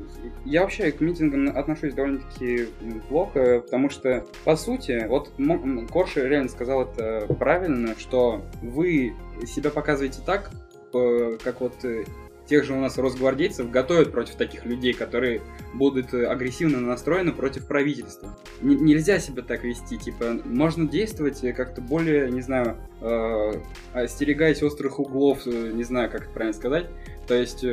[0.45, 2.69] Я вообще к митингам отношусь довольно-таки
[3.09, 5.33] плохо, потому что, по сути, вот
[5.91, 9.13] Корши реально сказал это правильно, что вы
[9.45, 10.51] себя показываете так,
[10.91, 12.03] как вот э,
[12.51, 15.41] тех же у нас росгвардейцев готовят против таких людей, которые
[15.73, 18.37] будут э, агрессивно настроены против правительства.
[18.61, 23.51] Н- нельзя себя так вести, типа, можно действовать э, как-то более, не знаю, э,
[23.93, 26.87] остерегаясь острых углов, не знаю, как это правильно сказать,
[27.27, 27.63] то есть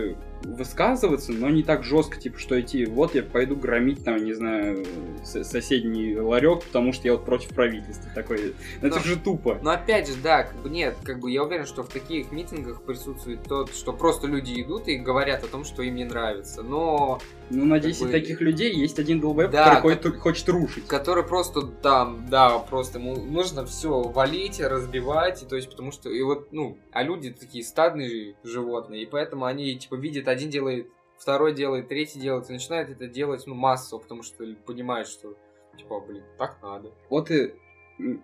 [0.43, 4.87] высказываться, но не так жестко, типа, что идти, вот я пойду громить там, не знаю,
[5.25, 8.11] соседний ларек, потому что я вот против правительства.
[8.15, 9.59] Такой, это но, же тупо.
[9.63, 12.83] Но опять же, да, как бы нет, как бы я уверен, что в таких митингах
[12.83, 17.21] присутствует тот, что просто люди идут и говорят о том, что им не нравится, но
[17.51, 18.11] ну, на 10 бы...
[18.11, 20.19] таких людей есть один долбоеб, да, который как...
[20.19, 20.87] хочет рушить.
[20.87, 26.11] Который просто там, да, просто ему нужно все валить, разбивать, и, то есть, потому что,
[26.11, 30.89] и вот, ну, а люди такие стадные животные, и поэтому они, типа, видят, один делает,
[31.19, 35.37] второй делает, третий делает, и начинают это делать, ну, массово, потому что понимают, что
[35.79, 36.91] Типа, блин, так надо.
[37.09, 37.55] Вот и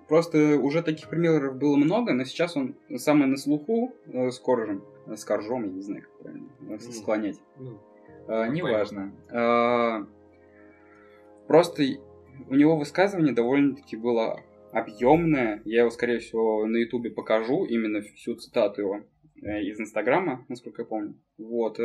[0.09, 4.85] просто уже таких примеров было много, но сейчас он самый на слуху э, с коржем,
[5.07, 7.41] э, с коржом, я не знаю, как правильно э, склонять.
[7.59, 7.79] Ну,
[8.27, 9.13] Э, неважно.
[9.31, 10.05] Э,
[11.47, 11.83] просто
[12.49, 14.41] у него высказывание довольно-таки было
[14.73, 15.63] объемное.
[15.65, 19.01] Я его, скорее всего, на Ютубе покажу, именно всю цитату его
[19.43, 21.15] э, из Инстаграма, насколько я помню.
[21.39, 21.79] Вот.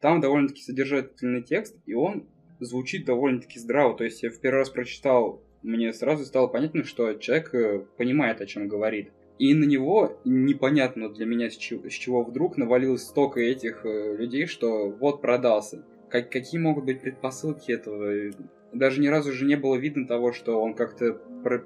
[0.00, 2.28] Там довольно-таки содержательный текст, и он
[2.60, 3.96] звучит довольно-таки здраво.
[3.96, 7.52] То есть я в первый раз прочитал, мне сразу стало понятно, что человек
[7.96, 9.10] понимает, о чем говорит.
[9.38, 14.16] И на него непонятно для меня, с чего, с чего вдруг навалилось столько этих э,
[14.16, 15.84] людей, что вот продался.
[16.10, 18.32] Как, какие могут быть предпосылки этого?
[18.72, 21.14] Даже ни разу же не было видно того, что он как-то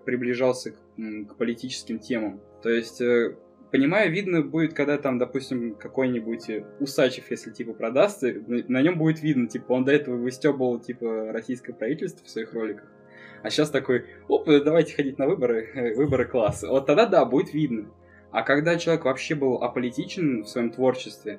[0.05, 2.41] приближался к, к политическим темам.
[2.62, 3.37] То есть, э,
[3.71, 9.23] понимаю, видно будет, когда там, допустим, какой-нибудь э, Усачев, если типа продастся, на нем будет
[9.23, 12.91] видно, типа, он до этого выстебывал, типа, российское правительство в своих роликах.
[13.47, 16.67] А сейчас такой, оп, давайте ходить на выборы, э, выборы класса.
[16.69, 17.87] Вот тогда да, будет видно.
[18.33, 21.39] А когда человек вообще был аполитичен в своем творчестве,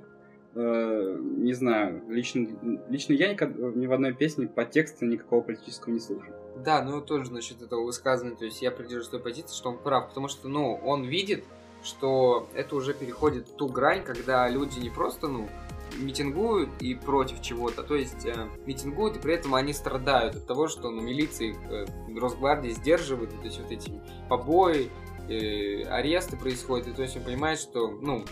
[0.55, 2.47] э, не знаю, лично,
[2.87, 6.33] лично я никогда, ни в одной песне по тексту никакого политического не слушал.
[6.63, 10.07] Да, ну тоже насчет этого высказывания, то есть я придерживаюсь той позиции, что он прав,
[10.07, 11.43] потому что, ну, он видит,
[11.83, 15.49] что это уже переходит ту грань, когда люди не просто, ну,
[15.97, 20.67] митингуют и против чего-то, то есть э, митингуют и при этом они страдают от того,
[20.67, 21.85] что ну, милиции, э,
[22.17, 23.91] Росгвардии сдерживают, то есть вот эти
[24.29, 24.89] побои,
[25.29, 28.23] э, аресты происходят, и то есть он понимает, что, ну,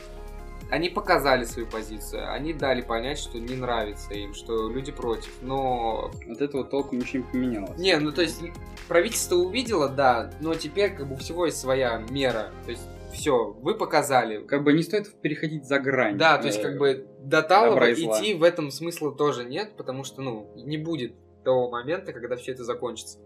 [0.72, 6.11] они показали свою позицию, они дали понять, что не нравится им, что люди против, но...
[6.30, 7.78] От этого толком ничего не поменялось.
[7.78, 8.41] Не, ну то есть
[8.88, 12.84] правительство увидело, да, но теперь как бы у всего есть своя мера, то есть
[13.16, 14.45] все, вы показали.
[14.45, 16.18] Как бы не стоит переходить за грань.
[16.18, 20.03] Да, то есть э, как бы до Талова идти в этом смысла тоже нет, потому
[20.03, 23.20] что, ну, не будет того момента, когда все это закончится.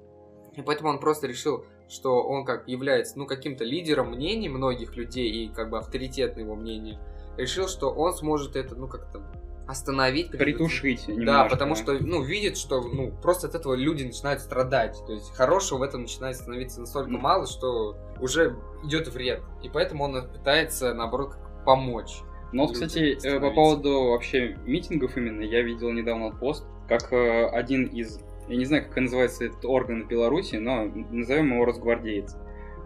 [0.55, 5.29] И поэтому он просто решил, что он как является, ну, каким-то лидером мнений многих людей
[5.29, 6.99] и как бы авторитетное его мнение,
[7.37, 9.23] решил, что он сможет это, ну, как-то
[9.69, 10.31] остановить.
[10.31, 11.49] Притушить Да, немножко.
[11.49, 14.97] потому что, ну, видит, что, ну, просто от этого люди начинают страдать.
[15.05, 17.19] То есть хорошего в этом начинает становиться настолько Ну.
[17.19, 19.41] мало, что уже идет вред.
[19.61, 22.21] И поэтому он пытается, наоборот, помочь.
[22.51, 27.13] Но вот, людям кстати, э, по поводу вообще митингов именно, я видел недавно пост, как
[27.13, 31.65] э, один из, я не знаю, как называется этот орган в Беларуси, но назовем его
[31.65, 32.35] Росгвардеец.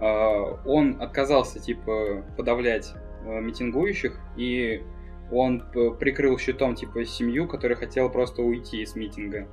[0.01, 2.93] Э, Он отказался, типа, подавлять
[3.25, 4.83] э, митингующих, и
[5.33, 5.63] он
[5.99, 9.47] прикрыл щитом, типа, семью, которая хотела просто уйти из митинга.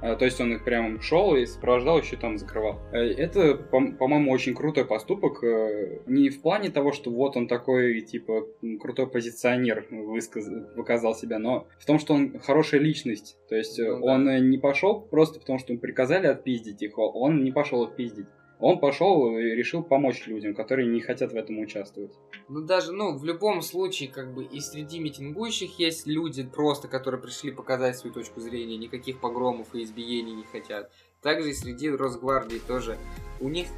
[0.00, 2.78] Э, То есть он их прям шел и сопровождал, и щитом закрывал.
[2.92, 5.42] Э, Это, по- по-моему, очень крутой поступок.
[5.42, 8.44] э, Не в плане того, что вот он такой, типа,
[8.80, 13.36] крутой позиционер высказ- показал себя, но в том, что он хорошая личность.
[13.48, 14.12] То есть э, Ну да.
[14.12, 17.82] он э, не пошел просто потому, что ему приказали отпиздить их, о- он не пошел
[17.84, 18.26] их пиздить.
[18.60, 22.12] Он пошел и решил помочь людям, которые не хотят в этом участвовать.
[22.48, 27.20] Ну, даже, ну, в любом случае, как бы, и среди митингующих есть люди просто, которые
[27.20, 30.90] пришли показать свою точку зрения, никаких погромов и избиений не хотят.
[31.22, 32.96] Также и среди Росгвардии тоже.
[33.40, 33.68] У них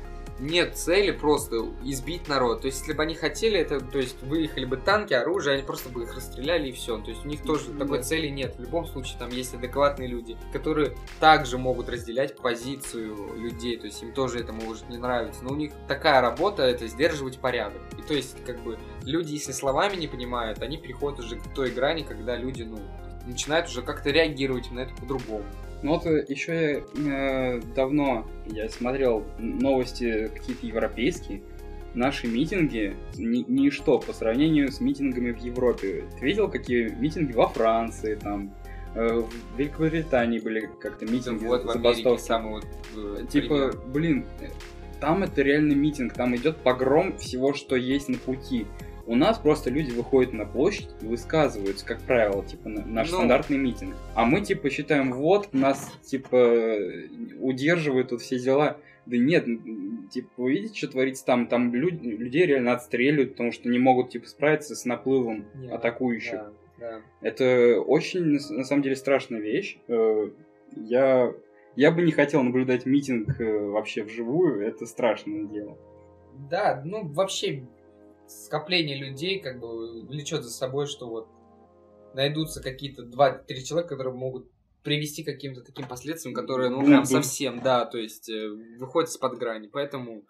[0.41, 2.63] нет цели просто избить народ.
[2.63, 5.91] То есть, если бы они хотели, это, то есть, выехали бы танки, оружие, они просто
[5.91, 6.99] бы их расстреляли и все.
[6.99, 8.05] То есть, у них тоже Ну, такой да.
[8.05, 8.57] цели нет.
[8.57, 13.77] В любом случае, там есть адекватные люди, которые также могут разделять позицию людей.
[13.77, 15.45] То есть, им тоже это может не нравиться.
[15.45, 17.83] Но у них такая работа, это сдерживать порядок.
[17.99, 21.71] И то есть, как бы, люди, если словами не понимают, они переходят уже к той
[21.71, 22.79] грани, когда люди, ну,
[23.27, 25.45] начинают уже как-то реагировать на это по-другому.
[25.83, 31.43] Ну вот еще я э, давно я смотрел новости какие-то европейские.
[31.95, 36.05] Наши митинги ни- ничто по сравнению с митингами в Европе.
[36.19, 38.55] Ты видел, какие митинги во Франции, там,
[38.95, 42.23] э, в Великобритании были как-то митинги, вот забастовки.
[42.23, 42.67] самый вот
[42.97, 44.49] э, Типа, блин, э,
[45.01, 48.67] там это реально митинг, там идет погром всего, что есть на пути.
[49.11, 53.17] У нас просто люди выходят на площадь и высказываются, как правило, типа на- наш Ну.
[53.17, 53.97] стандартный митинг.
[54.15, 56.77] А мы типа считаем, вот нас типа
[57.41, 58.77] удерживают тут все дела.
[59.07, 59.47] Да нет,
[60.11, 61.49] типа, вы видите, что творится там?
[61.49, 66.33] Там люд- людей реально отстреливают, потому что не могут типа справиться с наплывом Не, атакующих.
[66.35, 67.01] Да, да.
[67.21, 69.79] Это очень, на самом деле, страшная вещь.
[69.89, 70.31] Э,
[70.77, 71.33] Я,
[71.75, 75.77] я бы не хотел наблюдать митинг э, вообще вживую, это страшное дело.
[76.49, 77.65] Да, ну вообще
[78.31, 81.29] скопление людей как бы влечет за собой, что вот
[82.15, 84.51] найдутся какие-то два-три человека, которые могут
[84.83, 89.39] привести к каким-то таким последствиям, которые, ну, прям совсем, да, то есть э, выходят из-под
[89.39, 89.69] грани.
[89.69, 90.25] Поэтому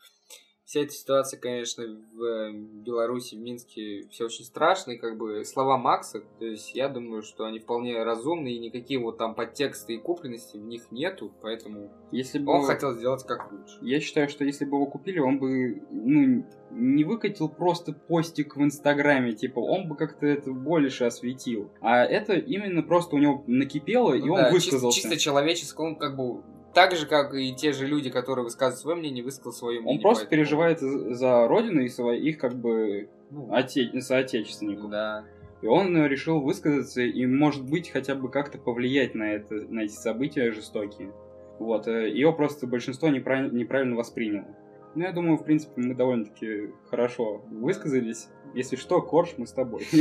[0.70, 1.82] вся эта ситуация, конечно,
[2.14, 6.76] в э, Беларуси, в Минске, все очень страшно, и как бы слова Макса, то есть
[6.76, 10.92] я думаю, что они вполне разумные, и никакие вот там подтексты и купленности в них
[10.92, 13.78] нету, поэтому если бы он хотел сделать как лучше.
[13.82, 18.62] Я считаю, что если бы его купили, он бы, ну, не выкатил просто постик в
[18.62, 21.72] Инстаграме, типа, он бы как-то это больше осветил.
[21.80, 24.94] А это именно просто у него накипело, ну, и он да, высказался.
[24.94, 26.44] Чисто, чисто человеческое, он как бы
[26.74, 29.96] так же, как и те же люди, которые высказывают свое мнение, высказал свое мнение.
[29.96, 30.38] Он просто поэтому...
[30.38, 34.00] переживает за родину и своих, как бы, ну, оте...
[34.00, 34.90] соотечественников.
[34.90, 35.24] Да.
[35.62, 39.92] И он решил высказаться и, может быть, хотя бы как-то повлиять на, это, на эти
[39.92, 41.12] события жестокие.
[41.58, 41.86] Вот.
[41.88, 44.48] Э, Его просто большинство неправильно, неправильно восприняло.
[44.94, 48.28] Ну, я думаю, в принципе, мы довольно-таки хорошо высказались.
[48.54, 49.86] Если что, Корж, мы с тобой.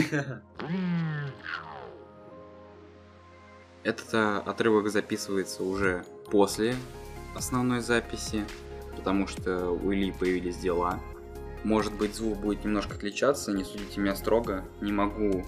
[3.83, 6.75] Этот э, отрывок записывается уже после
[7.35, 8.45] основной записи,
[8.95, 10.99] потому что у Ильи появились дела.
[11.63, 14.63] Может быть, звук будет немножко отличаться, не судите меня строго.
[14.79, 15.43] Не могу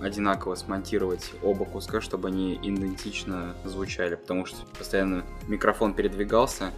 [0.00, 6.72] одинаково смонтировать оба куска, чтобы они идентично звучали, потому что постоянно микрофон передвигался,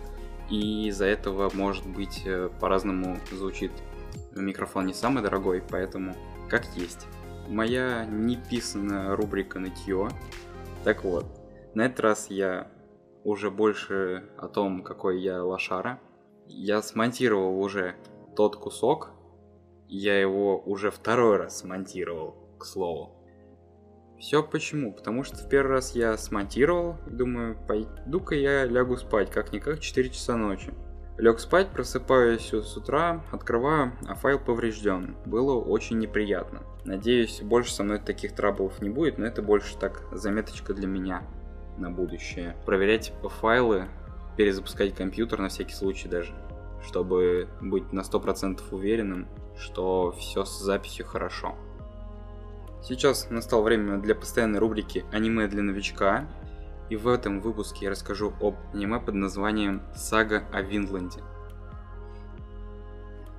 [0.50, 3.72] и из-за этого, может быть, э, по-разному звучит
[4.34, 6.16] микрофон не самый дорогой, поэтому
[6.48, 7.06] как есть.
[7.48, 10.08] Моя неписанная рубрика «Нытье».
[10.84, 11.26] Так вот,
[11.74, 12.68] на этот раз я
[13.24, 16.00] уже больше о том, какой я лошара.
[16.46, 17.94] Я смонтировал уже
[18.36, 19.10] тот кусок,
[19.88, 23.16] я его уже второй раз смонтировал, к слову.
[24.18, 24.92] Все почему?
[24.92, 30.36] Потому что в первый раз я смонтировал думаю, пойду-ка я лягу спать, как-никак 4 часа
[30.36, 30.72] ночи.
[31.18, 35.16] Лег спать, просыпаюсь с утра, открываю, а файл поврежден.
[35.26, 36.62] Было очень неприятно.
[36.84, 41.22] Надеюсь, больше со мной таких траблов не будет, но это больше так заметочка для меня
[41.76, 42.56] на будущее.
[42.64, 43.88] Проверять файлы,
[44.36, 46.34] перезапускать компьютер на всякий случай даже,
[46.84, 51.54] чтобы быть на 100% уверенным, что все с записью хорошо.
[52.82, 56.28] Сейчас настало время для постоянной рубрики «Аниме для новичка»,
[56.90, 61.20] и в этом выпуске я расскажу об аниме под названием «Сага о Винланде».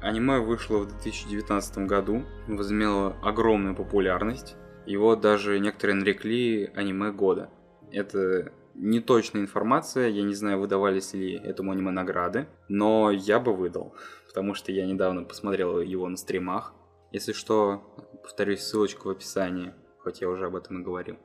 [0.02, 4.56] Аниме вышло в 2019 году, возымело огромную популярность,
[4.86, 7.50] его даже некоторые нарекли аниме года–
[7.94, 13.54] это не точная информация, я не знаю, выдавались ли этому аниме награды, но я бы
[13.54, 13.96] выдал,
[14.28, 16.74] потому что я недавно посмотрел его на стримах.
[17.12, 17.84] Если что,
[18.24, 21.18] повторюсь, ссылочка в описании, хоть я уже об этом и говорил.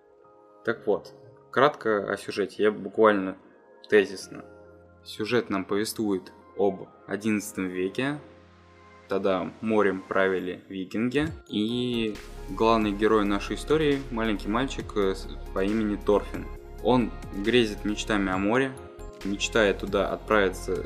[0.65, 1.15] Так вот,
[1.51, 3.39] кратко о сюжете, я буквально
[3.89, 4.45] тезисно.
[5.05, 8.19] Сюжет нам повествует об 11 веке,
[9.09, 12.15] тогда морем правили викинги, и
[12.51, 15.15] главный герой нашей истории– маленький мальчик э,
[15.55, 16.58] по имени Торфин.
[16.83, 18.73] Он грезит мечтами о море,
[19.25, 20.85] мечтает туда отправиться,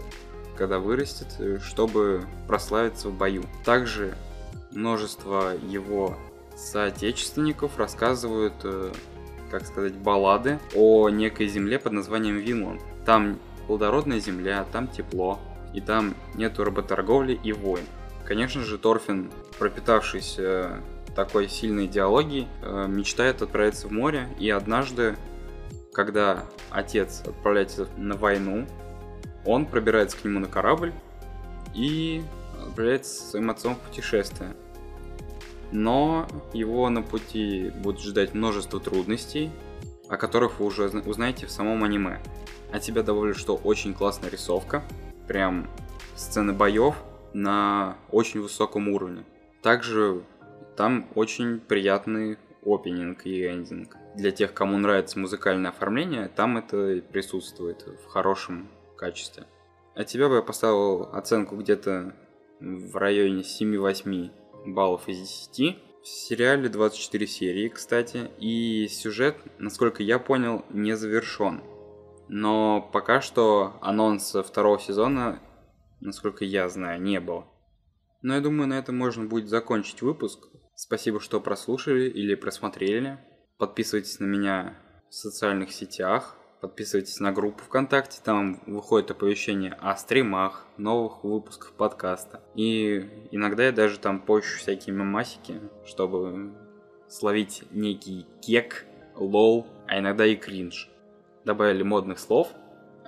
[0.57, 3.45] когда вырастет, чтобы прославиться в бою.
[3.64, 4.14] Также
[4.70, 6.16] множество его
[6.57, 8.93] соотечественников рассказывают, э,
[9.51, 12.80] как сказать, баллады о некой земле под названием Винланд.
[13.05, 15.38] Там плодородная земля, там тепло,
[15.74, 17.84] и там нету работорговли и войн.
[18.24, 20.80] Конечно же, Торфин, пропитавшись э,
[21.14, 25.16] такой сильной идеологией, э, мечтает отправиться в море, и однажды
[25.93, 28.66] когда отец отправляется на войну,
[29.45, 30.93] он пробирается к нему на корабль
[31.74, 32.22] и
[32.61, 34.55] отправляется со своим отцом в путешествие.
[35.70, 39.51] Но его на пути будет ждать множество трудностей,
[40.09, 42.20] о которых вы уже узнаете в самом аниме.
[42.72, 44.82] А тебя добавлю, что очень классная рисовка,
[45.26, 45.68] прям
[46.14, 46.97] сцены боев
[47.32, 49.24] на очень высоком уровне.
[49.62, 50.22] Также
[50.76, 57.87] там очень приятный опенинг и эндинг для тех, кому нравится музыкальное оформление, там это присутствует
[58.05, 59.47] в хорошем качестве.
[59.95, 62.15] От тебя бы я поставил оценку где-то
[62.61, 64.31] в районе 7-8
[64.67, 65.79] баллов из 10.
[66.03, 71.63] В сериале 24 серии, кстати, и сюжет, насколько я понял, не завершен.
[72.29, 75.41] Но пока что анонса второго сезона,
[76.01, 77.47] насколько я знаю, не было.
[78.23, 80.49] Но я думаю, на этом можно будет закончить выпуск.
[80.75, 83.19] Спасибо, что прослушали или просмотрели.
[83.63, 84.75] Подписывайтесь на меня
[85.09, 92.41] в социальных сетях, подписывайтесь на группу ВКонтакте, там выходит оповещение о стримах, новых выпусках подкаста.
[92.57, 96.53] И иногда я даже там пощу всякие мемасики, чтобы
[97.09, 98.85] словить некий кек,
[99.15, 100.91] лол, а иногда и кринж.
[101.45, 102.49] Добавили модных слов,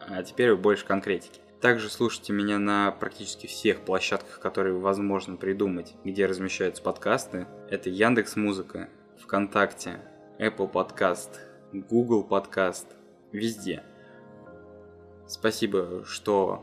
[0.07, 1.41] а теперь больше конкретики.
[1.61, 7.49] Также слушайте меня на практически всех площадках, которые возможно придумать, где размещаются подкасты.
[7.69, 8.89] Это Яндекс Музыка,
[9.19, 9.99] ВКонтакте,
[10.39, 11.31] Apple Podcast,
[11.73, 12.87] Google Podcast,
[13.33, 13.83] везде.
[15.27, 16.63] Спасибо, что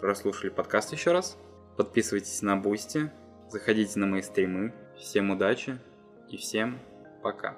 [0.00, 1.38] прослушали подкаст еще раз.
[1.76, 3.10] Подписывайтесь на Бусти,
[3.48, 4.74] заходите на мои стримы.
[4.98, 5.78] Всем удачи
[6.28, 6.78] и всем
[7.22, 7.56] пока.